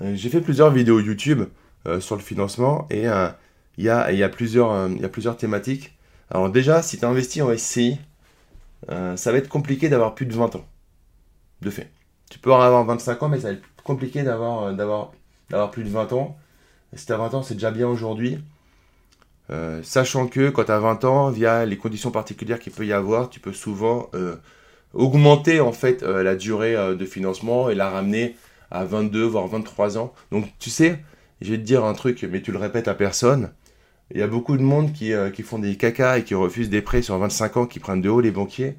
J'ai 0.00 0.28
fait 0.28 0.40
plusieurs 0.40 0.70
vidéos 0.70 1.00
YouTube 1.00 1.44
sur 2.00 2.16
le 2.16 2.22
financement 2.22 2.86
et 2.90 3.06
il 3.76 3.84
y, 3.84 3.88
a, 3.88 4.28
plusieurs, 4.28 5.36
thématiques. 5.36 5.96
Alors 6.30 6.50
déjà, 6.50 6.82
si 6.82 6.98
tu 6.98 7.04
investis 7.04 7.42
en 7.42 7.56
SCI, 7.56 7.98
euh, 8.90 9.16
ça 9.16 9.32
va 9.32 9.38
être 9.38 9.48
compliqué 9.48 9.88
d'avoir 9.88 10.14
plus 10.14 10.26
de 10.26 10.34
20 10.34 10.56
ans. 10.56 10.64
De 11.60 11.70
fait. 11.70 11.90
Tu 12.30 12.38
peux 12.38 12.52
avoir 12.52 12.84
25 12.84 13.22
ans, 13.22 13.28
mais 13.28 13.40
ça 13.40 13.48
va 13.48 13.54
être 13.54 13.62
compliqué 13.82 14.20
euh, 14.26 14.72
d'avoir 14.72 15.12
plus 15.70 15.84
de 15.84 15.88
20 15.88 16.12
ans. 16.12 16.36
si 16.94 17.06
tu 17.06 17.12
as 17.12 17.16
20 17.16 17.34
ans, 17.34 17.42
c'est 17.42 17.54
déjà 17.54 17.70
bien 17.70 17.88
aujourd'hui. 17.88 18.38
Euh, 19.50 19.80
sachant 19.82 20.26
que 20.26 20.50
quand 20.50 20.64
tu 20.64 20.72
as 20.72 20.78
20 20.78 21.04
ans, 21.04 21.30
via 21.30 21.66
les 21.66 21.76
conditions 21.76 22.10
particulières 22.10 22.58
qu'il 22.58 22.72
peut 22.72 22.86
y 22.86 22.92
avoir, 22.92 23.30
tu 23.30 23.40
peux 23.40 23.52
souvent 23.52 24.10
augmenter 24.94 25.60
en 25.60 25.72
fait 25.72 26.02
la 26.02 26.36
durée 26.36 26.74
de 26.74 27.04
financement 27.04 27.68
et 27.68 27.74
la 27.74 27.90
ramener 27.90 28.36
à 28.70 28.84
22 28.84 29.24
voire 29.24 29.46
23 29.48 29.98
ans. 29.98 30.12
Donc 30.32 30.46
tu 30.58 30.70
sais, 30.70 31.00
je 31.40 31.50
vais 31.50 31.58
te 31.58 31.62
dire 31.62 31.84
un 31.84 31.94
truc, 31.94 32.26
mais 32.30 32.42
tu 32.42 32.52
le 32.52 32.58
répètes 32.58 32.88
à 32.88 32.94
personne. 32.94 33.50
Il 34.10 34.18
y 34.18 34.22
a 34.22 34.26
beaucoup 34.26 34.56
de 34.56 34.62
monde 34.62 34.92
qui, 34.92 35.12
euh, 35.12 35.30
qui, 35.30 35.42
font 35.42 35.58
des 35.58 35.76
caca 35.76 36.18
et 36.18 36.24
qui 36.24 36.34
refusent 36.34 36.70
des 36.70 36.82
prêts 36.82 37.02
sur 37.02 37.16
25 37.18 37.56
ans, 37.56 37.66
qui 37.66 37.80
prennent 37.80 38.02
de 38.02 38.10
haut 38.10 38.20
les 38.20 38.30
banquiers, 38.30 38.76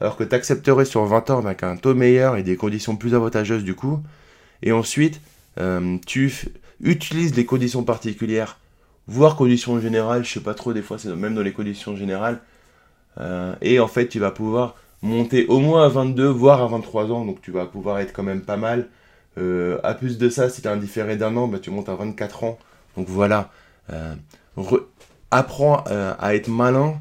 alors 0.00 0.16
que 0.16 0.24
tu 0.24 0.34
accepterais 0.34 0.84
sur 0.84 1.04
20 1.04 1.30
ans 1.30 1.38
avec 1.38 1.62
un 1.62 1.76
taux 1.76 1.94
meilleur 1.94 2.36
et 2.36 2.42
des 2.42 2.56
conditions 2.56 2.96
plus 2.96 3.14
avantageuses 3.14 3.64
du 3.64 3.74
coup. 3.74 4.00
Et 4.62 4.72
ensuite, 4.72 5.20
euh, 5.58 5.98
tu 6.06 6.32
utilises 6.80 7.34
les 7.36 7.44
conditions 7.44 7.84
particulières, 7.84 8.58
voire 9.06 9.36
conditions 9.36 9.80
générales, 9.80 10.24
je 10.24 10.32
sais 10.32 10.40
pas 10.40 10.54
trop, 10.54 10.72
des 10.72 10.82
fois 10.82 10.98
c'est 10.98 11.14
même 11.14 11.34
dans 11.34 11.42
les 11.42 11.52
conditions 11.52 11.96
générales. 11.96 12.40
Euh, 13.18 13.54
et 13.60 13.80
en 13.80 13.88
fait, 13.88 14.08
tu 14.08 14.18
vas 14.18 14.30
pouvoir 14.30 14.76
monter 15.02 15.46
au 15.46 15.58
moins 15.58 15.84
à 15.84 15.88
22, 15.88 16.26
voire 16.26 16.62
à 16.62 16.66
23 16.68 17.10
ans, 17.12 17.24
donc 17.24 17.42
tu 17.42 17.50
vas 17.50 17.66
pouvoir 17.66 17.98
être 17.98 18.12
quand 18.12 18.22
même 18.22 18.42
pas 18.42 18.56
mal. 18.56 18.88
à 19.36 19.94
plus 19.94 20.18
de 20.18 20.28
ça, 20.28 20.48
si 20.48 20.62
tu 20.62 20.68
as 20.68 20.72
un 20.72 20.76
différé 20.76 21.16
d'un 21.16 21.36
an, 21.36 21.48
bah, 21.48 21.58
tu 21.58 21.70
montes 21.70 21.88
à 21.88 21.94
24 21.94 22.44
ans. 22.44 22.58
Donc 22.96 23.08
voilà 23.08 23.50
apprends 25.32 25.82
euh, 25.90 26.14
à 26.20 26.36
être 26.36 26.48
malin 26.48 27.00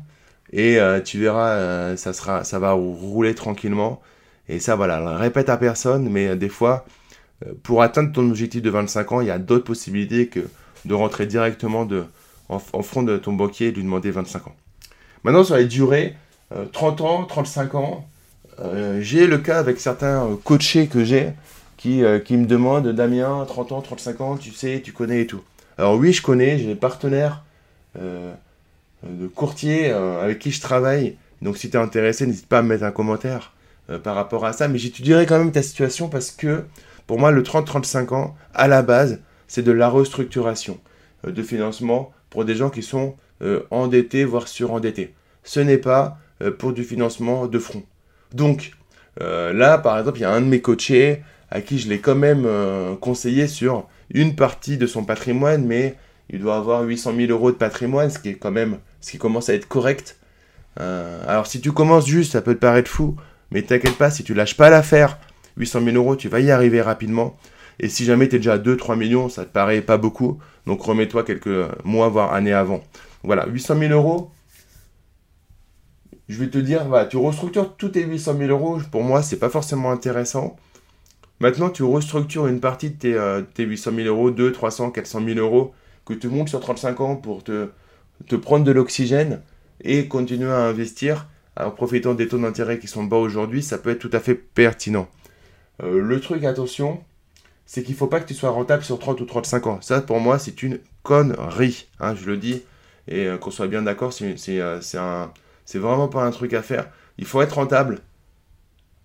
et 0.52 0.80
euh, 0.80 1.02
tu 1.02 1.20
verras, 1.20 1.52
euh, 1.52 1.98
ça, 1.98 2.14
ça 2.44 2.60
va 2.60 2.72
rouler 2.72 3.36
tranquillement. 3.36 4.02
Et 4.50 4.60
ça, 4.60 4.76
voilà, 4.76 5.18
répète 5.18 5.50
à 5.50 5.58
personne, 5.58 6.10
mais 6.10 6.36
des 6.36 6.50
fois, 6.50 6.86
pour 7.64 7.84
atteindre 7.84 8.12
ton 8.12 8.28
objectif 8.30 8.62
de 8.62 8.70
25 8.70 9.12
ans, 9.12 9.22
il 9.22 9.28
y 9.28 9.32
a 9.32 9.40
d'autres 9.40 9.64
possibilités 9.64 10.28
que 10.28 10.42
de 10.86 10.94
rentrer 10.94 11.26
directement 11.26 11.88
en, 12.50 12.60
front 12.60 13.04
de 13.04 13.18
ton 13.18 13.34
banquier 13.34 13.68
et 13.68 13.72
lui 13.72 13.84
demander 13.84 14.12
25 14.12 14.48
ans. 14.48 14.56
Maintenant, 15.24 15.44
sur 15.44 15.56
les 15.56 15.66
durées, 15.66 16.16
30 16.74 17.02
ans, 17.02 17.24
35 17.26 17.76
ans, 17.76 18.08
j'ai 19.00 19.28
le 19.28 19.38
cas 19.38 19.60
avec 19.60 19.80
certains 19.80 20.28
coachés 20.44 20.88
que 20.88 21.04
j'ai 21.04 21.34
qui, 21.78 22.04
qui 22.26 22.38
me 22.38 22.46
demandent 22.46 22.88
Damien, 22.90 23.46
30 23.48 23.72
ans, 23.72 23.82
35 23.82 24.22
ans, 24.22 24.38
tu 24.38 24.52
sais, 24.52 24.82
tu 24.84 24.92
connais 24.92 25.22
et 25.22 25.28
tout. 25.28 25.42
Alors 25.78 25.96
oui, 25.96 26.14
je 26.14 26.22
connais, 26.22 26.58
j'ai 26.58 26.68
des 26.68 26.76
partenaires 26.76 27.44
euh, 28.00 28.34
de 29.04 29.28
courtiers 29.28 29.90
euh, 29.90 30.22
avec 30.22 30.40
qui 30.40 30.52
je 30.52 30.62
travaille. 30.62 31.16
Donc 31.42 31.58
si 31.58 31.70
tu 31.70 31.78
es 31.78 31.80
intéressé, 31.80 32.28
n'hésite 32.28 32.48
pas 32.48 32.60
à 32.60 32.62
me 32.62 32.70
mettre 32.70 32.84
un 32.84 32.92
commentaire 32.92 33.54
euh, 33.90 33.98
par 33.98 34.16
rapport 34.16 34.46
à 34.46 34.54
ça. 34.54 34.68
Mais 34.68 34.78
j'étudierai 34.78 35.26
quand 35.26 35.40
même 35.40 35.52
ta 35.52 35.64
situation 35.64 36.08
parce 36.08 36.32
que 36.32 36.64
pour 37.08 37.20
moi, 37.20 37.32
le 37.32 37.42
30-35 37.42 38.14
ans, 38.14 38.36
à 38.54 38.68
la 38.68 38.84
base, 38.84 39.20
c'est 39.52 39.64
de 39.64 39.74
la 39.74 39.90
restructuration 39.90 40.80
de 41.28 41.44
financement 41.44 42.14
pour 42.30 42.46
des 42.46 42.56
gens 42.56 42.70
qui 42.70 42.82
sont 42.82 43.18
endettés, 43.70 44.24
voire 44.24 44.48
surendettés. 44.48 45.14
Ce 45.44 45.60
n'est 45.60 45.78
pas 45.78 46.18
pour 46.58 46.72
du 46.72 46.86
financement 46.86 47.48
de 47.48 47.60
front. 47.60 47.84
Donc 48.34 48.72
là, 49.20 49.78
par 49.78 50.00
exemple, 50.00 50.20
il 50.20 50.22
y 50.22 50.26
a 50.26 50.32
un 50.32 50.40
de 50.40 50.46
mes 50.46 50.62
coachés 50.62 51.22
à 51.50 51.60
qui 51.60 51.80
je 51.80 51.90
l'ai 51.90 52.00
quand 52.00 52.16
même 52.16 52.48
conseillé 53.02 53.48
sur 53.48 53.90
une 54.14 54.36
partie 54.36 54.78
de 54.78 54.88
son 54.88 55.04
patrimoine, 55.04 55.66
mais 55.66 55.98
il 56.32 56.40
doit 56.40 56.56
avoir 56.56 56.84
800 56.84 57.14
000 57.18 57.32
euros 57.32 57.52
de 57.52 57.58
patrimoine, 57.58 58.10
ce 58.10 58.20
qui 58.20 58.30
est 58.30 58.36
quand 58.36 58.52
même, 58.52 58.78
commence 59.20 59.50
à 59.50 59.54
être 59.54 59.68
correct. 59.68 60.18
Euh, 60.80 61.22
alors 61.28 61.48
si 61.48 61.60
tu 61.60 61.74
commences 61.74 62.08
juste, 62.08 62.32
ça 62.32 62.42
peut 62.42 62.56
te 62.56 62.60
paraître 62.60 62.90
fou, 62.90 63.18
mais 63.52 63.62
t'inquiète 63.62 63.98
pas, 63.98 64.10
si 64.10 64.24
tu 64.24 64.34
lâches 64.34 64.56
pas 64.56 64.70
l'affaire, 64.70 65.18
800 65.58 65.82
000 65.84 65.98
euros, 65.98 66.16
tu 66.16 66.30
vas 66.30 66.40
y 66.40 66.50
arriver 66.50 66.82
rapidement. 66.82 67.38
Et 67.82 67.90
si 67.90 68.06
jamais 68.06 68.30
tu 68.30 68.36
es 68.36 68.40
déjà 68.40 68.54
à 68.54 68.58
2-3 68.60 68.96
millions, 68.96 69.28
ça 69.28 69.44
te 69.44 69.52
paraît 69.52 69.82
pas 69.82 69.98
beaucoup, 69.98 70.38
donc 70.68 70.82
remets-toi 70.84 71.24
quelques 71.24 71.68
mois, 71.84 72.10
voire 72.10 72.32
années 72.32 72.54
avant. 72.54 72.84
Voilà, 73.24 73.48
800 73.48 73.80
000 73.80 73.92
euros, 73.92 74.30
je 76.30 76.38
vais 76.38 76.48
te 76.48 76.60
dire, 76.60 76.86
tu 77.10 77.18
restructures 77.18 77.76
tous 77.76 77.90
tes 77.90 78.04
800 78.04 78.38
000 78.38 78.52
euros, 78.52 78.80
pour 78.92 79.04
moi, 79.04 79.24
c'est 79.24 79.40
pas 79.40 79.50
forcément 79.50 79.92
intéressant. 79.92 80.58
Maintenant, 81.40 81.72
tu 81.72 81.82
restructures 81.82 82.46
une 82.46 82.60
partie 82.60 82.92
de 82.92 83.42
tes, 83.56 83.64
800 83.64 83.92
000 83.96 84.08
euros, 84.08 84.30
2, 84.30 84.52
300, 84.52 84.92
400 84.92 85.26
000 85.26 85.40
euros, 85.40 85.74
que 86.06 86.14
tu 86.14 86.28
montes 86.28 86.50
sur 86.50 86.60
35 86.60 87.02
ans 87.02 87.16
pour 87.16 87.44
te, 87.44 87.70
te 88.28 88.36
prendre 88.36 88.64
de 88.64 88.72
l'oxygène 88.72 89.42
et 89.84 90.08
continuer 90.08 90.52
à 90.52 90.66
investir 90.66 91.28
en 91.60 91.72
profitant 91.72 92.14
des 92.14 92.28
taux 92.28 92.38
d'intérêt 92.38 92.78
qui 92.78 92.88
sont 92.88 93.04
bas 93.04 93.18
aujourd'hui, 93.18 93.64
ça 93.64 93.80
peut 93.80 93.90
être 93.90 94.00
tout 94.00 94.12
à 94.14 94.20
fait 94.20 94.36
pertinent. 94.36 95.08
Euh, 95.82 96.00
le 96.00 96.20
truc, 96.20 96.44
attention, 96.44 97.04
c'est 97.72 97.84
qu'il 97.84 97.94
ne 97.94 97.98
faut 98.00 98.08
pas 98.08 98.20
que 98.20 98.28
tu 98.28 98.34
sois 98.34 98.50
rentable 98.50 98.84
sur 98.84 99.00
30 99.00 99.22
ou 99.22 99.26
35 99.26 99.68
ans. 99.68 99.80
Ça, 99.80 100.02
pour 100.02 100.20
moi, 100.20 100.38
c'est 100.40 100.62
une 100.62 100.80
connerie. 101.04 101.88
Hein, 102.02 102.16
je 102.16 102.26
le 102.26 102.36
dis. 102.36 102.64
Et 103.08 103.28
euh, 103.28 103.38
qu'on 103.38 103.50
soit 103.50 103.68
bien 103.68 103.82
d'accord, 103.82 104.12
euh, 104.22 104.82
c'est 104.82 105.80
vraiment 105.80 106.10
pas 106.10 106.22
un 106.26 106.32
truc 106.32 106.54
à 106.54 106.64
faire. 106.64 106.90
Il 107.18 107.24
faut 107.24 107.42
être 107.42 107.54
rentable. 107.54 108.00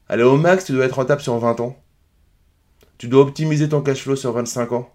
Allez, 0.09 0.25
au 0.25 0.37
max, 0.37 0.65
tu 0.65 0.73
dois 0.73 0.85
être 0.85 0.97
rentable 0.97 1.21
sur 1.21 1.39
20 1.39 1.61
ans. 1.61 1.81
Tu 2.99 3.07
dois 3.07 3.23
optimiser 3.23 3.69
ton 3.69 3.83
cash 3.83 4.03
flow 4.03 4.17
sur 4.17 4.33
25 4.33 4.73
ans. 4.73 4.93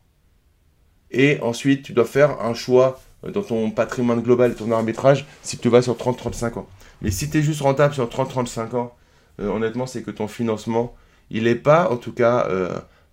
Et 1.10 1.40
ensuite, 1.40 1.84
tu 1.84 1.94
dois 1.94 2.04
faire 2.04 2.42
un 2.42 2.54
choix 2.54 3.00
euh, 3.24 3.32
dans 3.32 3.42
ton 3.42 3.72
patrimoine 3.72 4.20
global, 4.20 4.54
ton 4.54 4.70
arbitrage, 4.74 5.26
si 5.44 5.58
tu 5.58 5.70
vas 5.70 5.82
sur 5.82 5.96
30-35 5.96 6.60
ans. 6.60 6.68
Mais 7.02 7.10
si 7.10 7.30
tu 7.30 7.38
es 7.38 7.42
juste 7.42 7.62
rentable 7.62 7.94
sur 7.94 8.10
30-35 8.10 8.76
ans, 8.76 8.94
honnêtement, 9.40 9.88
c'est 9.88 10.04
que 10.04 10.12
ton 10.12 10.28
financement, 10.28 10.94
il 11.30 11.46
n'est 11.46 11.56
pas, 11.56 11.90
en 11.90 11.96
tout 11.96 12.12
cas, 12.12 12.50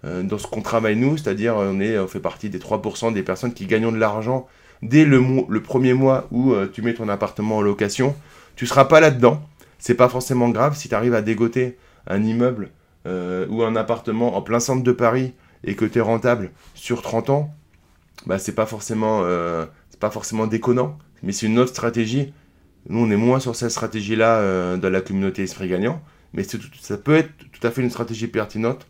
dans 0.04 0.38
ce 0.38 0.46
qu'on 0.46 0.62
travaille 0.62 0.94
nous, 0.94 1.16
c'est-à-dire 1.16 1.56
on, 1.56 1.80
est, 1.80 1.98
on 1.98 2.06
fait 2.06 2.20
partie 2.20 2.50
des 2.50 2.60
3% 2.60 3.12
des 3.12 3.22
personnes 3.22 3.52
qui 3.52 3.66
gagnent 3.66 3.90
de 3.90 3.98
l'argent 3.98 4.46
dès 4.80 5.04
le, 5.04 5.20
premier 5.60 5.92
mois 5.92 6.28
où 6.30 6.54
tu 6.72 6.82
mets 6.82 6.94
ton 6.94 7.08
appartement 7.08 7.56
en 7.56 7.62
location. 7.62 8.14
Tu 8.54 8.64
ne 8.64 8.68
seras 8.68 8.84
pas 8.84 9.00
là-dedans. 9.00 9.42
C'est 9.80 9.96
pas 9.96 10.08
forcément 10.08 10.50
grave 10.50 10.76
si 10.76 10.88
tu 10.88 10.94
arrives 10.94 11.14
à 11.14 11.22
dégoter 11.22 11.78
un 12.06 12.22
immeuble 12.22 12.70
ou 13.06 13.64
un 13.64 13.74
appartement 13.74 14.36
en 14.36 14.42
plein 14.42 14.60
centre 14.60 14.84
de 14.84 14.92
Paris 14.92 15.34
et 15.64 15.74
que 15.74 15.84
tu 15.84 15.98
es 15.98 16.00
rentable 16.00 16.52
sur 16.74 17.02
30 17.02 17.30
ans, 17.30 17.54
bah, 18.26 18.38
c'est 18.38 18.54
pas 18.54 18.66
forcément 18.66 19.24
pas 19.98 20.10
forcément 20.10 20.46
déconnant, 20.46 20.98
mais 21.22 21.32
c'est 21.32 21.46
une 21.46 21.58
autre 21.58 21.70
stratégie. 21.70 22.32
Nous, 22.88 23.00
on 23.00 23.10
est 23.10 23.16
moins 23.16 23.40
sur 23.40 23.56
cette 23.56 23.70
stratégie-là 23.70 24.38
euh, 24.38 24.76
dans 24.76 24.90
la 24.90 25.00
communauté 25.00 25.42
Esprit 25.42 25.68
Gagnant, 25.68 26.00
mais 26.32 26.44
ça 26.44 26.96
peut 26.96 27.16
être 27.16 27.30
tout 27.52 27.66
à 27.66 27.70
fait 27.70 27.82
une 27.82 27.90
stratégie 27.90 28.28
pertinente, 28.28 28.86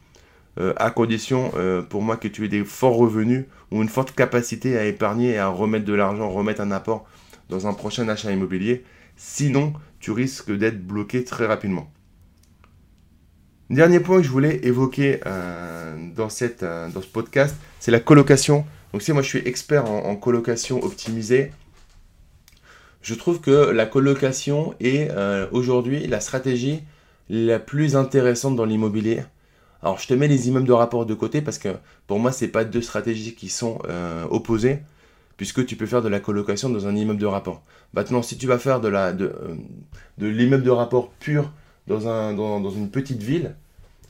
euh, 0.59 0.73
à 0.77 0.91
condition, 0.91 1.53
euh, 1.57 1.83
pour 1.83 2.03
moi, 2.03 2.17
que 2.17 2.29
tu 2.29 2.45
aies 2.45 2.49
des 2.49 2.65
forts 2.65 2.97
revenus 2.97 3.45
ou 3.71 3.83
une 3.83 3.89
forte 3.89 4.15
capacité 4.15 4.77
à 4.79 4.85
épargner 4.85 5.33
et 5.33 5.39
à 5.39 5.49
remettre 5.49 5.85
de 5.85 5.95
l'argent, 5.95 6.31
remettre 6.31 6.61
un 6.61 6.71
apport 6.71 7.07
dans 7.49 7.67
un 7.67 7.75
prochain 7.75 8.09
achat 8.09 8.33
immobilier. 8.33 8.85
Sinon, 9.17 9.73
tu 10.01 10.11
risques 10.13 10.51
d'être 10.51 10.85
bloqué 10.87 11.25
très 11.25 11.47
rapidement. 11.47 11.91
Dernier 13.71 14.01
point 14.01 14.19
que 14.19 14.23
je 14.23 14.31
voulais 14.31 14.61
évoquer 14.63 15.21
dans, 16.17 16.31
cette, 16.31 16.65
dans 16.65 17.03
ce 17.03 17.07
podcast, 17.07 17.55
c'est 17.81 17.91
la 17.91 18.01
colocation 18.01 18.65
donc 18.93 19.03
si 19.03 19.13
moi 19.13 19.23
je 19.23 19.29
suis 19.29 19.47
expert 19.47 19.91
en, 19.91 20.17
colocation 20.17 20.83
optimisée, 20.83 21.53
je 23.03 23.15
trouve 23.15 23.41
que 23.41 23.71
la 23.71 23.87
colocation 23.87 24.75
est 24.81 25.11
euh, 25.11 25.47
aujourd'hui 25.53 26.07
la 26.07 26.21
stratégie 26.21 26.83
la 27.29 27.59
plus 27.59 27.97
intéressante 27.97 28.57
dans 28.57 28.65
l'immobilier. 28.65 29.23
Alors 29.83 29.99
je 29.99 30.07
te 30.07 30.15
mets 30.15 30.29
les 30.29 30.49
immeubles 30.49 30.67
de 30.67 30.73
rapport 30.73 31.07
de 31.07 31.15
côté 31.15 31.41
parce 31.41 31.59
que 31.59 31.69
pour 32.07 32.19
moi 32.19 32.33
ce 32.33 32.45
n'est 32.45 32.51
pas 32.51 32.65
deux 32.65 32.83
stratégies 32.83 33.35
qui 33.35 33.49
sont 33.49 33.79
euh, 33.89 34.25
opposées 34.31 34.81
puisque 35.37 35.65
tu 35.67 35.77
peux 35.77 35.87
faire 35.87 36.03
de 36.03 36.09
la 36.09 36.19
colocation 36.19 36.69
dans 36.69 36.87
un 36.87 36.97
immeuble 36.97 37.21
de 37.21 37.27
rapport. 37.27 37.63
Maintenant 37.95 38.23
si 38.23 38.37
tu 38.37 38.47
vas 38.47 38.59
faire 38.59 38.81
de 38.81 38.91
euh, 38.91 39.55
l'immeuble 40.19 40.65
de 40.65 40.71
rapport 40.71 41.11
pur 41.21 41.53
dans, 41.87 42.09
un, 42.09 42.35
dans, 42.35 42.71
une 42.71 42.91
petite 42.91 43.23
ville, 43.23 43.55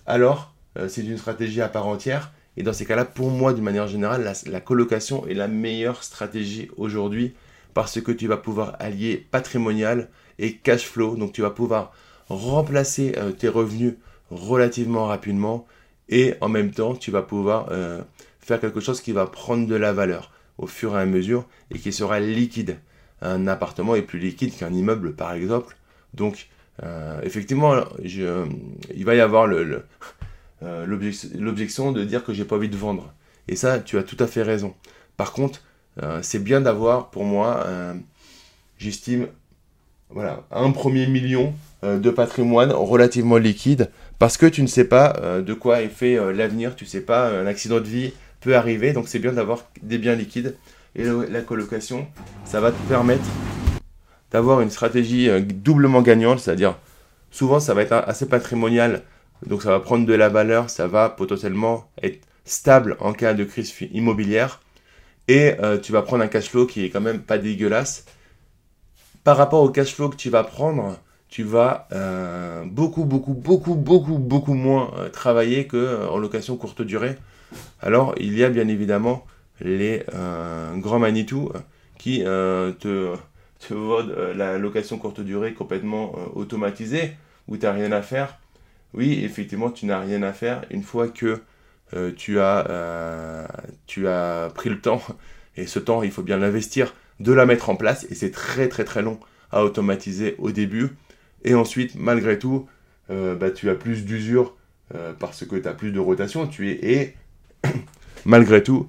alors 0.07 0.52
c'est 0.88 1.04
une 1.04 1.18
stratégie 1.18 1.61
à 1.61 1.68
part 1.68 1.87
entière 1.87 2.33
et 2.59 2.64
dans 2.64 2.72
ces 2.72 2.85
cas-là, 2.85 3.04
pour 3.04 3.31
moi, 3.31 3.54
d'une 3.54 3.62
manière 3.62 3.87
générale, 3.87 4.33
la, 4.46 4.61
colocation 4.61 5.24
est 5.28 5.35
la 5.35 5.46
meilleure 5.46 6.02
stratégie 6.02 6.68
aujourd'hui 6.76 7.35
parce 7.72 8.00
que 8.00 8.11
tu 8.11 8.26
vas 8.26 8.37
pouvoir 8.37 8.74
allier 8.81 9.28
patrimonial 9.31 10.09
et 10.40 10.57
cash 10.57 10.85
flow. 10.85 11.14
Donc 11.14 11.33
tu 11.33 11.40
vas 11.40 11.50
pouvoir 11.50 11.92
remplacer 12.28 13.14
euh, 13.16 13.31
tes 13.31 13.46
revenus 13.46 13.94
relativement 14.30 15.06
rapidement 15.06 15.66
et 16.08 16.34
en 16.40 16.48
même 16.48 16.70
temps, 16.70 16.94
tu 16.94 17.10
vas 17.10 17.22
pouvoir 17.22 17.68
euh, 17.70 18.00
faire 18.40 18.60
quelque 18.60 18.80
chose 18.80 19.00
qui 19.00 19.12
va 19.12 19.26
prendre 19.26 19.66
de 19.66 19.74
la 19.74 19.92
valeur 19.92 20.30
au 20.56 20.66
fur 20.66 20.96
et 20.96 21.00
à 21.00 21.06
mesure 21.06 21.44
et 21.70 21.78
qui 21.78 21.92
sera 21.92 22.18
liquide. 22.20 22.78
Un 23.20 23.46
appartement 23.46 23.94
est 23.94 24.02
plus 24.02 24.18
liquide 24.18 24.56
qu'un 24.56 24.72
immeuble, 24.72 25.14
par 25.14 25.32
exemple. 25.32 25.76
Donc, 26.14 26.48
euh, 26.82 27.20
effectivement, 27.22 27.74
il 28.02 29.04
va 29.04 29.14
y 29.14 29.20
avoir 29.20 29.48
euh, 29.50 30.86
l'objection 30.86 31.92
de 31.92 32.04
dire 32.04 32.24
que 32.24 32.32
j'ai 32.32 32.44
pas 32.44 32.56
envie 32.56 32.68
de 32.68 32.76
vendre. 32.76 33.12
Et 33.48 33.56
ça, 33.56 33.80
tu 33.80 33.98
as 33.98 34.02
tout 34.02 34.16
à 34.20 34.26
fait 34.26 34.42
raison. 34.42 34.74
Par 35.16 35.32
contre, 35.32 35.62
c'est 36.22 36.42
bien 36.42 36.60
d'avoir, 36.60 37.10
pour 37.10 37.24
moi, 37.24 37.66
j'estime, 38.76 39.26
voilà, 40.10 40.44
un 40.52 40.70
premier 40.70 41.06
million 41.06 41.54
de 41.82 42.10
patrimoine 42.10 42.70
relativement 42.70 43.36
liquide, 43.36 43.90
parce 44.18 44.37
que 44.37 44.46
tu 44.46 44.62
ne 44.62 44.66
sais 44.66 44.85
pas 44.85 45.40
de 45.40 45.54
quoi 45.54 45.83
est 45.83 45.88
fait 45.88 46.16
l'avenir, 46.33 46.74
tu 46.76 46.85
ne 46.85 46.88
sais 46.88 47.00
pas, 47.00 47.28
un 47.28 47.46
accident 47.46 47.81
de 47.81 47.87
vie 47.87 48.12
peut 48.40 48.57
arriver, 48.57 48.92
donc 48.92 49.09
c'est 49.09 49.18
bien 49.18 49.33
d'avoir 49.33 49.64
des 49.83 49.98
biens 49.98 50.14
liquides. 50.14 50.57
Et 50.96 51.04
la 51.04 51.42
colocation, 51.42 52.09
ça 52.44 52.61
va 52.61 52.72
te 52.72 52.88
permettre 52.88 53.24
d'avoir 54.31 54.61
une 54.61 54.70
stratégie 54.70 55.28
doublement 55.42 56.02
gagnante, 56.02 56.40
c'est-à-dire 56.40 56.76
souvent 57.31 57.61
ça 57.61 57.74
va 57.74 57.83
être 57.83 57.92
assez 57.92 58.26
patrimonial 58.26 59.02
donc 59.46 59.62
ça 59.62 59.70
va 59.70 59.81
prendre 59.81 60.07
de 60.07 60.14
la 60.14 60.28
valeur, 60.28 60.70
ça 60.70 60.87
va 60.87 61.09
potentiellement 61.09 61.90
être 62.02 62.26
stable 62.44 62.96
en 63.00 63.12
cas 63.12 63.35
de 63.35 63.44
crise 63.44 63.72
immobilière. 63.92 64.61
Et 65.28 65.54
euh, 65.61 65.78
tu 65.78 65.92
vas 65.92 66.02
prendre 66.02 66.24
un 66.24 66.28
cash 66.28 66.48
flow 66.48 66.66
qui 66.66 66.85
est 66.85 66.90
quand 66.90 67.00
même 67.00 67.20
pas 67.20 67.38
dégueulasse. 67.38 68.07
Par 69.24 69.37
rapport 69.37 69.62
au 69.62 69.68
cash 69.68 69.94
flow 69.94 70.09
que 70.09 70.16
tu 70.16 70.31
vas 70.31 70.42
prendre, 70.42 70.96
tu 71.28 71.42
vas 71.42 71.88
euh, 71.92 72.64
beaucoup, 72.64 73.04
beaucoup, 73.04 73.34
beaucoup, 73.34 73.74
beaucoup, 73.74 74.18
beaucoup 74.18 74.54
moins 74.54 74.92
euh, 74.96 75.08
travailler 75.08 75.66
qu'en 75.66 76.18
location 76.18 76.56
courte 76.56 76.82
durée. 76.82 77.16
Alors, 77.80 78.14
il 78.18 78.36
y 78.36 78.44
a 78.44 78.50
bien 78.50 78.68
évidemment 78.68 79.24
les 79.60 80.04
grands 80.76 81.00
Manitou 81.00 81.50
qui 81.98 82.20
te, 82.20 83.16
te 83.58 84.34
la 84.36 84.58
location 84.58 84.98
courte 84.98 85.20
durée 85.20 85.54
complètement 85.54 86.14
automatisée, 86.34 87.16
où 87.48 87.56
tu 87.56 87.64
n'as 87.64 87.72
rien 87.72 87.90
à 87.90 88.02
faire 88.02 88.38
oui, 88.94 89.22
effectivement, 89.24 89.70
tu 89.70 89.86
n'as 89.86 90.00
rien 90.00 90.22
à 90.22 90.32
faire 90.32 90.64
une 90.70 90.82
fois 90.82 91.08
que 91.08 91.42
euh, 91.94 92.12
tu, 92.16 92.40
as, 92.40 92.68
euh, 92.70 93.46
tu 93.86 94.08
as 94.08 94.50
pris 94.54 94.70
le 94.70 94.80
temps, 94.80 95.02
et 95.56 95.66
ce 95.66 95.78
temps, 95.78 96.02
il 96.02 96.10
faut 96.10 96.22
bien 96.22 96.38
l'investir, 96.38 96.94
de 97.20 97.32
la 97.32 97.46
mettre 97.46 97.70
en 97.70 97.76
place, 97.76 98.06
et 98.10 98.14
c'est 98.14 98.30
très 98.30 98.68
très 98.68 98.84
très 98.84 99.02
long 99.02 99.18
à 99.50 99.64
automatiser 99.64 100.36
au 100.38 100.50
début. 100.52 100.90
Et 101.44 101.55
ensuite, 101.55 101.94
malgré 101.94 102.38
tout, 102.38 102.68
euh, 103.11 103.35
bah, 103.35 103.51
tu 103.51 103.70
as 103.70 103.74
plus 103.74 104.05
d'usure 104.05 104.55
parce 105.18 105.44
que 105.44 105.55
tu 105.55 105.68
as 105.68 105.74
plus 105.74 105.92
de 105.92 106.01
rotation, 106.01 106.46
tu 106.46 106.70
es, 106.70 106.79
et 106.83 107.14
malgré 108.24 108.62
tout, 108.62 108.88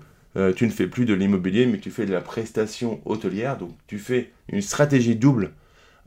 tu 0.55 0.65
ne 0.65 0.71
fais 0.71 0.87
plus 0.87 1.03
de 1.03 1.13
l'immobilier, 1.13 1.65
mais 1.65 1.77
tu 1.77 1.91
fais 1.91 2.05
de 2.05 2.13
la 2.13 2.21
prestation 2.21 3.01
hôtelière, 3.03 3.57
donc 3.57 3.71
tu 3.85 3.99
fais 3.99 4.31
une 4.47 4.61
stratégie 4.61 5.17
double 5.17 5.51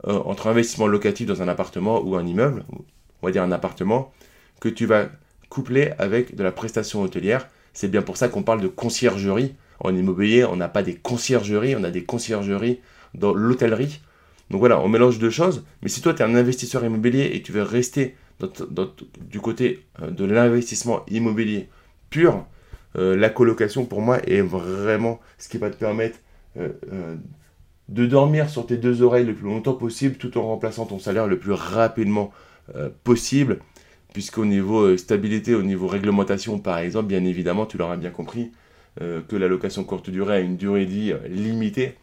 entre 0.03 0.47
investissement 0.47 0.87
locatif 0.87 1.27
dans 1.27 1.43
un 1.43 1.47
appartement 1.47 2.01
ou 2.01 2.15
un 2.15 2.25
immeuble, 2.25 2.63
on 3.21 3.27
va 3.27 3.31
dire 3.31 3.43
un 3.43 3.51
appartement, 3.51 4.11
que 4.59 4.69
tu 4.69 4.87
vas 4.87 5.09
coupler 5.49 5.91
avec 5.99 6.35
de 6.35 6.43
la 6.43 6.51
prestation 6.51 7.03
hôtelière. 7.03 7.47
C'est 7.73 7.87
bien 7.87 8.01
pour 8.01 8.17
ça 8.17 8.27
qu'on 8.27 8.41
parle 8.41 8.61
de 8.61 8.67
conciergerie. 8.67 9.55
En 9.79 9.95
immobilier, 9.95 10.45
on 10.45 10.55
n'a 10.55 10.69
pas 10.69 10.81
des 10.81 10.95
conciergeries, 10.95 11.75
on 11.75 11.83
a 11.83 11.91
des 11.91 12.03
conciergeries 12.03 12.79
dans 13.13 13.33
l'hôtellerie. 13.33 14.01
Donc 14.49 14.59
voilà, 14.59 14.79
on 14.81 14.87
mélange 14.87 15.19
deux 15.19 15.29
choses. 15.29 15.65
Mais 15.81 15.89
si 15.89 16.01
toi, 16.01 16.13
tu 16.13 16.21
es 16.21 16.25
un 16.25 16.35
investisseur 16.35 16.83
immobilier 16.83 17.31
et 17.33 17.41
tu 17.41 17.51
veux 17.51 17.63
rester 17.63 18.15
du 19.29 19.39
côté 19.39 19.85
euh, 20.01 20.11
de 20.11 20.25
l'investissement 20.25 21.03
immobilier 21.09 21.69
pur, 22.09 22.45
euh, 22.97 23.15
la 23.15 23.29
colocation, 23.29 23.85
pour 23.85 24.01
moi, 24.01 24.19
est 24.27 24.41
vraiment 24.41 25.19
ce 25.37 25.49
qui 25.49 25.57
va 25.57 25.69
te 25.69 25.77
permettre 25.77 26.19
euh, 26.57 26.69
de 27.89 28.05
dormir 28.05 28.49
sur 28.49 28.65
tes 28.65 28.77
deux 28.77 29.01
oreilles 29.01 29.25
le 29.25 29.33
plus 29.33 29.45
longtemps 29.45 29.73
possible 29.73 30.15
tout 30.15 30.37
en 30.37 30.43
remplaçant 30.43 30.85
ton 30.85 30.99
salaire 30.99 31.27
le 31.27 31.37
plus 31.37 31.53
rapidement 31.53 32.31
possible, 33.03 33.59
puisqu'au 34.13 34.45
niveau 34.45 34.95
stabilité, 34.95 35.53
au 35.53 35.63
niveau 35.63 35.85
réglementation 35.85 36.59
par 36.59 36.77
exemple, 36.77 37.07
bien 37.07 37.25
évidemment, 37.25 37.65
tu 37.65 37.77
l'auras 37.77 37.97
bien 37.97 38.09
compris, 38.09 38.53
que 39.01 39.35
la 39.35 39.49
location 39.49 39.83
courte 39.83 40.09
durée 40.09 40.37
a 40.37 40.39
une 40.39 40.55
durée 40.55 40.85
de 40.85 40.91
vie 40.91 41.13
limitée, 41.27 41.95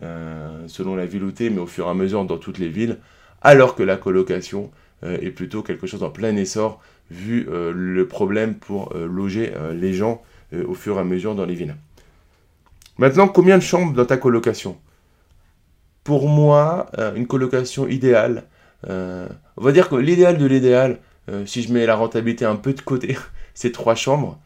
selon 0.00 0.96
la 0.96 1.06
ville 1.06 1.24
où 1.24 1.32
tu 1.32 1.50
mais 1.50 1.58
au 1.58 1.66
fur 1.66 1.86
et 1.86 1.90
à 1.90 1.94
mesure 1.94 2.24
dans 2.24 2.38
toutes 2.38 2.58
les 2.58 2.68
villes, 2.68 2.98
alors 3.42 3.74
que 3.74 3.82
la 3.82 3.96
colocation 3.96 4.70
est 5.02 5.30
plutôt 5.30 5.62
quelque 5.62 5.86
chose 5.86 6.02
en 6.02 6.10
plein 6.10 6.34
essor, 6.36 6.80
vu 7.10 7.46
le 7.50 8.06
problème 8.06 8.54
pour 8.54 8.94
loger 8.94 9.52
les 9.74 9.92
gens 9.92 10.22
au 10.52 10.74
fur 10.74 10.96
et 10.96 11.00
à 11.00 11.04
mesure 11.04 11.34
dans 11.34 11.46
les 11.46 11.54
villes. 11.54 11.76
Maintenant, 12.98 13.28
combien 13.28 13.58
de 13.58 13.62
chambres 13.62 13.92
dans 13.92 14.04
ta 14.04 14.16
colocation? 14.16 14.76
Pour 16.04 16.28
moi, 16.28 16.90
une 17.16 17.26
colocation 17.26 17.88
idéale, 17.88 18.44
euh, 18.88 19.28
on 19.56 19.64
va 19.64 19.72
dire 19.72 19.88
que 19.88 19.96
l'idéal 19.96 20.38
de 20.38 20.46
l'idéal, 20.46 20.98
euh, 21.28 21.46
si 21.46 21.62
je 21.62 21.72
mets 21.72 21.86
la 21.86 21.96
rentabilité 21.96 22.44
un 22.44 22.56
peu 22.56 22.72
de 22.72 22.80
côté, 22.80 23.16
c'est 23.54 23.72
trois 23.72 23.94
chambres. 23.94 24.38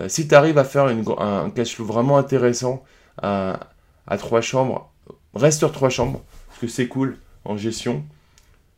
Euh, 0.00 0.08
si 0.08 0.26
tu 0.26 0.34
arrives 0.34 0.58
à 0.58 0.64
faire 0.64 0.86
un 0.86 1.50
cash 1.50 1.76
flow 1.76 1.84
vraiment 1.84 2.18
intéressant 2.18 2.82
à, 3.22 3.58
trois 4.18 4.40
chambres, 4.40 4.92
reste 5.34 5.58
sur 5.58 5.72
trois 5.72 5.90
chambres, 5.90 6.22
parce 6.48 6.60
que 6.60 6.68
c'est 6.68 6.88
cool 6.88 7.16
en 7.44 7.56
gestion. 7.56 8.04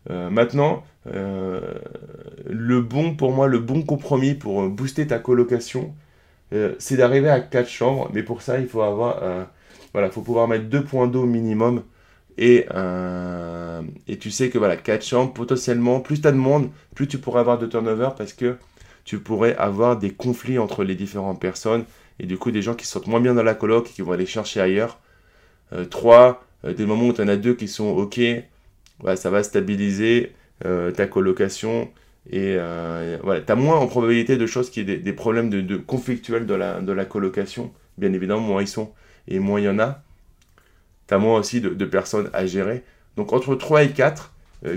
maintenant, 0.08 0.84
le 1.04 2.80
bon 2.80 3.14
pour 3.14 3.32
moi, 3.32 3.46
le 3.48 3.58
bon 3.58 3.82
compromis 3.82 4.34
pour 4.34 4.68
booster 4.68 5.06
ta 5.06 5.18
colocation, 5.18 5.94
c'est 6.78 6.96
d'arriver 6.96 7.28
à 7.28 7.40
quatre 7.40 7.68
chambres. 7.68 8.10
Mais 8.12 8.22
pour 8.22 8.42
ça, 8.42 8.58
il 8.58 8.68
faut 8.68 10.22
pouvoir 10.22 10.48
mettre 10.48 10.64
deux 10.64 10.84
points 10.84 11.06
d'eau 11.06 11.26
minimum 11.26 11.82
et, 12.38 12.66
euh, 12.74 13.82
tu 14.20 14.30
sais 14.30 14.50
que 14.50 14.58
voilà, 14.58 14.76
4 14.76 15.04
chambres, 15.04 15.32
potentiellement, 15.32 16.00
plus 16.00 16.20
tu 16.20 16.28
as 16.28 16.32
de 16.32 16.36
monde, 16.36 16.70
plus 16.94 17.08
tu 17.08 17.18
pourrais 17.18 17.40
avoir 17.40 17.58
de 17.58 17.66
turnover 17.66 18.10
parce 18.16 18.32
que 18.32 18.56
tu 19.04 19.18
pourrais 19.18 19.56
avoir 19.56 19.96
des 19.98 20.10
conflits 20.10 20.58
entre 20.58 20.84
les 20.84 20.94
différentes 20.94 21.40
personnes 21.40 21.84
et 22.18 22.26
du 22.26 22.38
coup 22.38 22.50
des 22.50 22.62
gens 22.62 22.74
qui 22.74 22.86
sont 22.86 23.02
moins 23.06 23.20
bien 23.20 23.34
dans 23.34 23.42
la 23.42 23.54
coloc 23.54 23.88
et 23.88 23.92
qui 23.92 24.02
vont 24.02 24.12
aller 24.12 24.26
chercher 24.26 24.60
ailleurs. 24.60 24.98
3, 25.90 26.44
euh, 26.66 26.70
euh, 26.70 26.74
des 26.74 26.86
moments 26.86 27.08
où 27.08 27.12
tu 27.12 27.22
en 27.22 27.28
as 27.28 27.36
deux 27.36 27.54
qui 27.54 27.68
sont 27.68 27.88
OK, 27.88 28.20
ça 29.16 29.30
va 29.30 29.42
stabiliser 29.42 30.32
ta 30.60 31.06
colocation 31.06 31.90
Et 32.30 32.56
voilà, 33.22 33.40
tu 33.40 33.52
as 33.52 33.56
moins 33.56 33.76
en 33.76 33.86
probabilité 33.86 34.36
de 34.36 34.46
choses 34.46 34.70
qui 34.70 34.80
aient 34.80 34.84
des, 34.84 35.12
problèmes 35.12 35.50
de, 35.50 35.76
conflictuels 35.76 36.46
de 36.46 36.54
la, 36.54 36.80
de 36.80 36.92
la 36.92 37.04
colocation. 37.04 37.72
Bien 37.98 38.12
évidemment, 38.12 38.40
moins 38.40 38.62
ils 38.62 38.68
sont 38.68 38.92
et 39.28 39.38
moins 39.38 39.60
il 39.60 39.64
y 39.64 39.68
en 39.68 39.78
a. 39.78 40.02
Tu 41.08 41.14
as 41.14 41.18
moins 41.18 41.38
aussi 41.38 41.60
de, 41.60 41.84
personnes 41.84 42.30
à 42.32 42.46
gérer. 42.46 42.84
Donc 43.16 43.32
entre 43.32 43.54
3 43.54 43.84
et 43.84 43.90
4, 43.90 44.32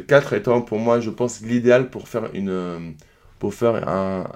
4 0.07 0.33
étant 0.33 0.61
pour 0.61 0.79
moi, 0.79 0.99
je 0.99 1.09
pense, 1.09 1.41
l'idéal 1.41 1.89
pour 1.89 2.07
faire 2.07 2.29
une 2.33 2.95
pour 3.39 3.53
faire 3.53 3.87
un, 3.87 4.27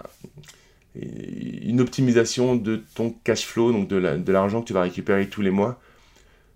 une 0.95 1.81
optimisation 1.81 2.55
de 2.55 2.81
ton 2.95 3.13
cash 3.23 3.45
flow, 3.45 3.71
donc 3.71 3.87
de 3.89 4.31
l'argent 4.31 4.61
que 4.61 4.67
tu 4.67 4.73
vas 4.73 4.81
récupérer 4.81 5.27
tous 5.27 5.41
les 5.41 5.51
mois. 5.51 5.79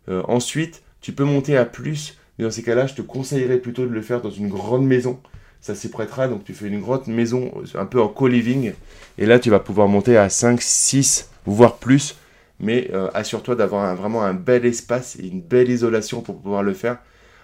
Euh, 0.09 0.23
ensuite, 0.27 0.83
tu 1.01 1.13
peux 1.13 1.23
monter 1.23 1.57
à 1.57 1.65
plus, 1.65 2.17
mais 2.37 2.45
dans 2.45 2.51
ces 2.51 2.63
cas-là, 2.63 2.87
je 2.87 2.95
te 2.95 3.01
conseillerais 3.01 3.57
plutôt 3.57 3.85
de 3.85 3.93
le 3.93 4.01
faire 4.01 4.21
dans 4.21 4.29
une 4.29 4.49
grande 4.49 4.85
maison. 4.85 5.19
Ça 5.61 5.75
s'y 5.75 5.89
prêtera, 5.89 6.27
donc 6.27 6.43
tu 6.43 6.53
fais 6.53 6.67
une 6.67 6.79
grande 6.79 7.07
maison 7.07 7.51
un 7.75 7.85
peu 7.85 7.99
en 7.99 8.07
co-living, 8.07 8.73
et 9.17 9.25
là 9.25 9.39
tu 9.39 9.49
vas 9.49 9.59
pouvoir 9.59 9.87
monter 9.87 10.15
à 10.15 10.29
5, 10.29 10.61
6, 10.61 11.29
voire 11.45 11.77
plus, 11.77 12.15
mais 12.59 12.89
euh, 12.93 13.09
assure-toi 13.13 13.55
d'avoir 13.55 13.95
vraiment 13.95 14.23
un 14.23 14.33
bel 14.33 14.65
espace 14.65 15.17
et 15.19 15.27
une 15.27 15.41
belle 15.41 15.69
isolation 15.69 16.21
pour 16.21 16.39
pouvoir 16.39 16.63
le 16.63 16.73
faire, 16.73 16.99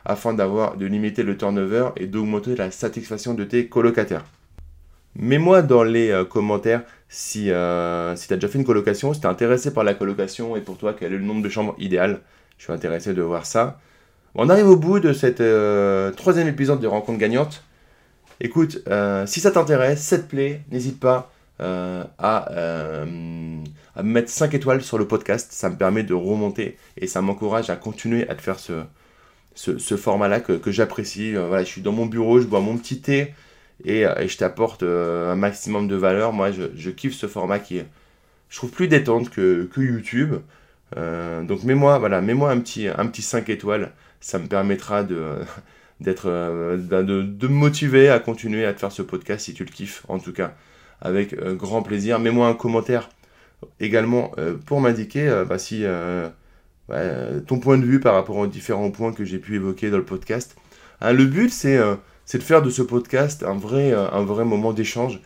afin 0.05 0.33
d'avoir 0.33 0.77
de 0.77 0.85
limiter 0.85 1.23
le 1.23 1.37
turnover 1.37 1.89
et 1.97 2.07
d'augmenter 2.07 2.55
la 2.55 2.71
satisfaction 2.71 3.33
de 3.33 3.43
tes 3.43 3.67
colocataires. 3.67 4.25
Mets-moi 5.15 5.61
dans 5.61 5.83
les 5.83 6.09
euh, 6.09 6.25
commentaires 6.25 6.83
si, 7.07 7.51
euh, 7.51 8.15
si 8.15 8.27
tu 8.27 8.33
as 8.33 8.37
déjà 8.37 8.47
fait 8.47 8.57
une 8.57 8.65
colocation, 8.65 9.13
si 9.13 9.21
tu 9.21 9.27
es 9.27 9.29
intéressé 9.29 9.71
par 9.71 9.83
la 9.83 9.93
colocation 9.93 10.55
et 10.55 10.61
pour 10.61 10.77
toi 10.77 10.95
quel 10.97 11.13
est 11.13 11.17
le 11.17 11.23
nombre 11.23 11.43
de 11.43 11.49
chambres 11.49 11.75
idéal. 11.77 12.21
Je 12.63 12.67
suis 12.67 12.73
intéressé 12.73 13.13
de 13.13 13.21
voir 13.21 13.45
ça. 13.45 13.77
on 14.35 14.47
arrive 14.47 14.69
au 14.69 14.77
bout 14.77 15.01
de 15.01 15.11
cette 15.11 15.41
euh, 15.41 16.11
troisième 16.11 16.47
épisode 16.47 16.79
de 16.79 16.87
Rencontre 16.87 17.19
Gagnante. 17.19 17.61
Écoute, 18.39 18.81
si 19.25 19.39
ça 19.41 19.51
t'intéresse, 19.51 20.01
cette 20.01 20.29
plaît, 20.29 20.61
n'hésite 20.71 20.97
pas 20.97 21.29
à, 21.59 22.07
à 22.17 23.05
me 23.05 23.63
mettre 24.01 24.29
5 24.29 24.53
étoiles 24.53 24.81
sur 24.81 24.97
le 24.97 25.05
podcast. 25.05 25.51
Ça 25.51 25.69
me 25.69 25.75
permet 25.75 26.03
de 26.03 26.13
remonter 26.13 26.77
et 26.95 27.05
ça 27.05 27.21
m'encourage 27.21 27.69
à 27.69 27.75
continuer 27.75 28.29
à 28.29 28.35
te 28.35 28.41
faire 28.41 28.59
ce, 28.59 28.83
ce, 29.55 29.97
format-là 29.97 30.39
que, 30.39 30.53
que 30.53 30.71
j'apprécie. 30.71 31.33
voilà, 31.33 31.65
je 31.65 31.69
suis 31.69 31.81
dans 31.81 31.91
mon 31.91 32.05
bureau, 32.05 32.39
je 32.39 32.47
bois 32.47 32.61
mon 32.61 32.77
petit 32.77 33.01
thé. 33.01 33.33
Euh, 33.87 34.15
et, 34.19 34.27
je 34.27 34.37
t'apporte 34.37 34.83
euh, 34.83 35.31
un 35.31 35.35
maximum 35.35 35.87
de 35.87 35.95
valeur. 35.95 36.33
Moi, 36.33 36.51
je, 36.51 36.89
kiffe 36.89 37.15
ce 37.15 37.27
format 37.27 37.59
qui 37.59 37.77
est, 37.77 37.87
je 38.49 38.57
trouve, 38.57 38.71
plus 38.71 38.87
détente 38.87 39.29
que, 39.29 39.69
YouTube. 39.77 40.35
Euh, 40.97 41.43
donc 41.43 41.63
mets-moi 41.63 41.97
voilà, 41.99 42.21
mets-moi 42.21 42.51
un 42.51 42.59
petit, 42.59 42.87
un 42.87 43.05
petit 43.07 43.21
5 43.21 43.49
étoiles. 43.49 43.91
Ça 44.19 44.39
me 44.39 44.47
permettra 44.47 45.03
de, 45.03 45.21
d'être, 45.99 46.27
de, 46.27 47.21
de, 47.21 47.47
me 47.47 47.53
motiver 47.53 48.09
à 48.09 48.19
continuer 48.19 48.65
à 48.65 48.73
te 48.73 48.79
faire 48.79 48.91
ce 48.91 49.01
podcast 49.01 49.45
si 49.45 49.53
tu 49.53 49.65
le 49.65 49.71
kiffes, 49.71 50.05
en 50.07 50.19
tout 50.19 50.33
cas, 50.33 50.53
avec 51.01 51.35
grand 51.35 51.81
plaisir. 51.81 52.19
Mets-moi 52.19 52.47
un 52.47 52.53
commentaire 52.53 53.09
également 53.79 54.31
pour 54.65 54.81
m'indiquer 54.81 55.43
bah, 55.47 55.57
si 55.57 55.85
ton 57.47 57.59
point 57.59 57.77
de 57.77 57.85
vue 57.85 57.99
par 57.99 58.13
rapport 58.13 58.37
aux 58.37 58.47
différents 58.47 58.91
points 58.91 59.13
que 59.13 59.25
j'ai 59.25 59.39
pu 59.39 59.55
évoquer 59.55 59.89
dans 59.89 59.97
le 59.97 60.05
podcast. 60.05 60.55
Hein, 61.01 61.13
le 61.13 61.25
but, 61.25 61.51
c'est 61.51 61.79
c'est 62.25 62.37
de 62.37 62.43
faire 62.43 62.61
de 62.61 62.69
ce 62.69 62.81
podcast 62.81 63.43
un 63.43 63.55
vrai, 63.55 63.91
euh, 63.91 64.09
un 64.11 64.23
vrai 64.23 64.45
moment 64.45 64.73
d'échange. 64.73 65.19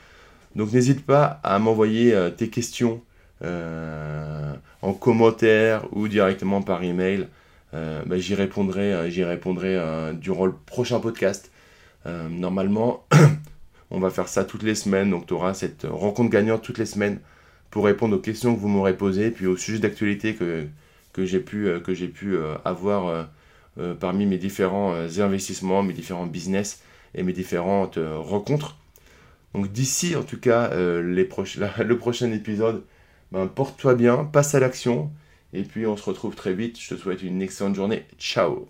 Donc 0.55 0.71
n'hésite 0.71 1.05
pas 1.05 1.39
à 1.43 1.59
m'envoyer 1.59 2.13
euh, 2.13 2.29
tes 2.29 2.49
questions 2.49 2.95
euh, 2.95 3.06
en 3.43 4.93
commentaire 4.93 5.85
ou 5.91 6.07
directement 6.07 6.61
par 6.61 6.83
email. 6.83 7.27
Bah, 7.73 8.17
j'y 8.17 8.33
répondrai, 8.33 9.11
j'y 9.11 9.23
répondrai 9.23 9.79
durant 10.15 10.45
le 10.45 10.53
prochain 10.53 10.99
podcast. 10.99 11.51
normalement, 12.05 13.05
on 13.91 13.99
va 13.99 14.09
faire 14.09 14.27
ça 14.27 14.43
toutes 14.43 14.63
les 14.63 14.75
semaines. 14.75 15.11
Donc 15.11 15.27
tu 15.27 15.33
auras 15.33 15.53
cette 15.53 15.85
rencontre 15.89 16.29
gagnante 16.29 16.63
toutes 16.63 16.79
les 16.79 16.85
semaines 16.85 17.19
pour 17.69 17.85
répondre 17.85 18.15
aux 18.15 18.19
questions 18.19 18.55
que 18.55 18.59
vous 18.59 18.69
m'aurez 18.69 18.95
posées, 18.95 19.29
puis 19.29 19.45
aux 19.45 19.57
sujets 19.57 19.79
d'actualité 19.79 20.33
que, 20.33 20.65
que 21.13 21.25
j'ai 21.25 21.39
pu, 21.39 21.69
que 21.83 21.93
j'ai 21.93 22.07
pu 22.07 22.37
avoir 22.65 23.27
parmi 23.99 24.25
mes 24.25 24.37
différents 24.37 24.95
investissements, 25.19 25.83
mes 25.83 25.93
différents 25.93 26.25
business 26.25 26.81
et 27.17 27.23
mes 27.23 27.33
différentes 27.33 27.97
euh, 27.97 28.17
rencontres. 28.17 28.77
Donc 29.53 29.71
d'ici 29.71 30.15
en 30.15 30.23
tout 30.23 30.39
cas 30.39 30.69
euh, 30.71 31.01
le 31.83 31.97
prochain 31.97 32.31
épisode, 32.31 32.83
ben, 33.31 33.47
porte-toi 33.47 33.95
bien, 33.95 34.25
passe 34.25 34.55
à 34.55 34.59
l'action 34.59 35.11
et 35.53 35.63
puis 35.63 35.85
on 35.87 35.97
se 35.97 36.03
retrouve 36.03 36.35
très 36.35 36.53
vite. 36.53 36.79
Je 36.79 36.95
te 36.95 36.99
souhaite 36.99 37.23
une 37.23 37.41
excellente 37.41 37.75
journée. 37.75 38.05
Ciao 38.19 38.67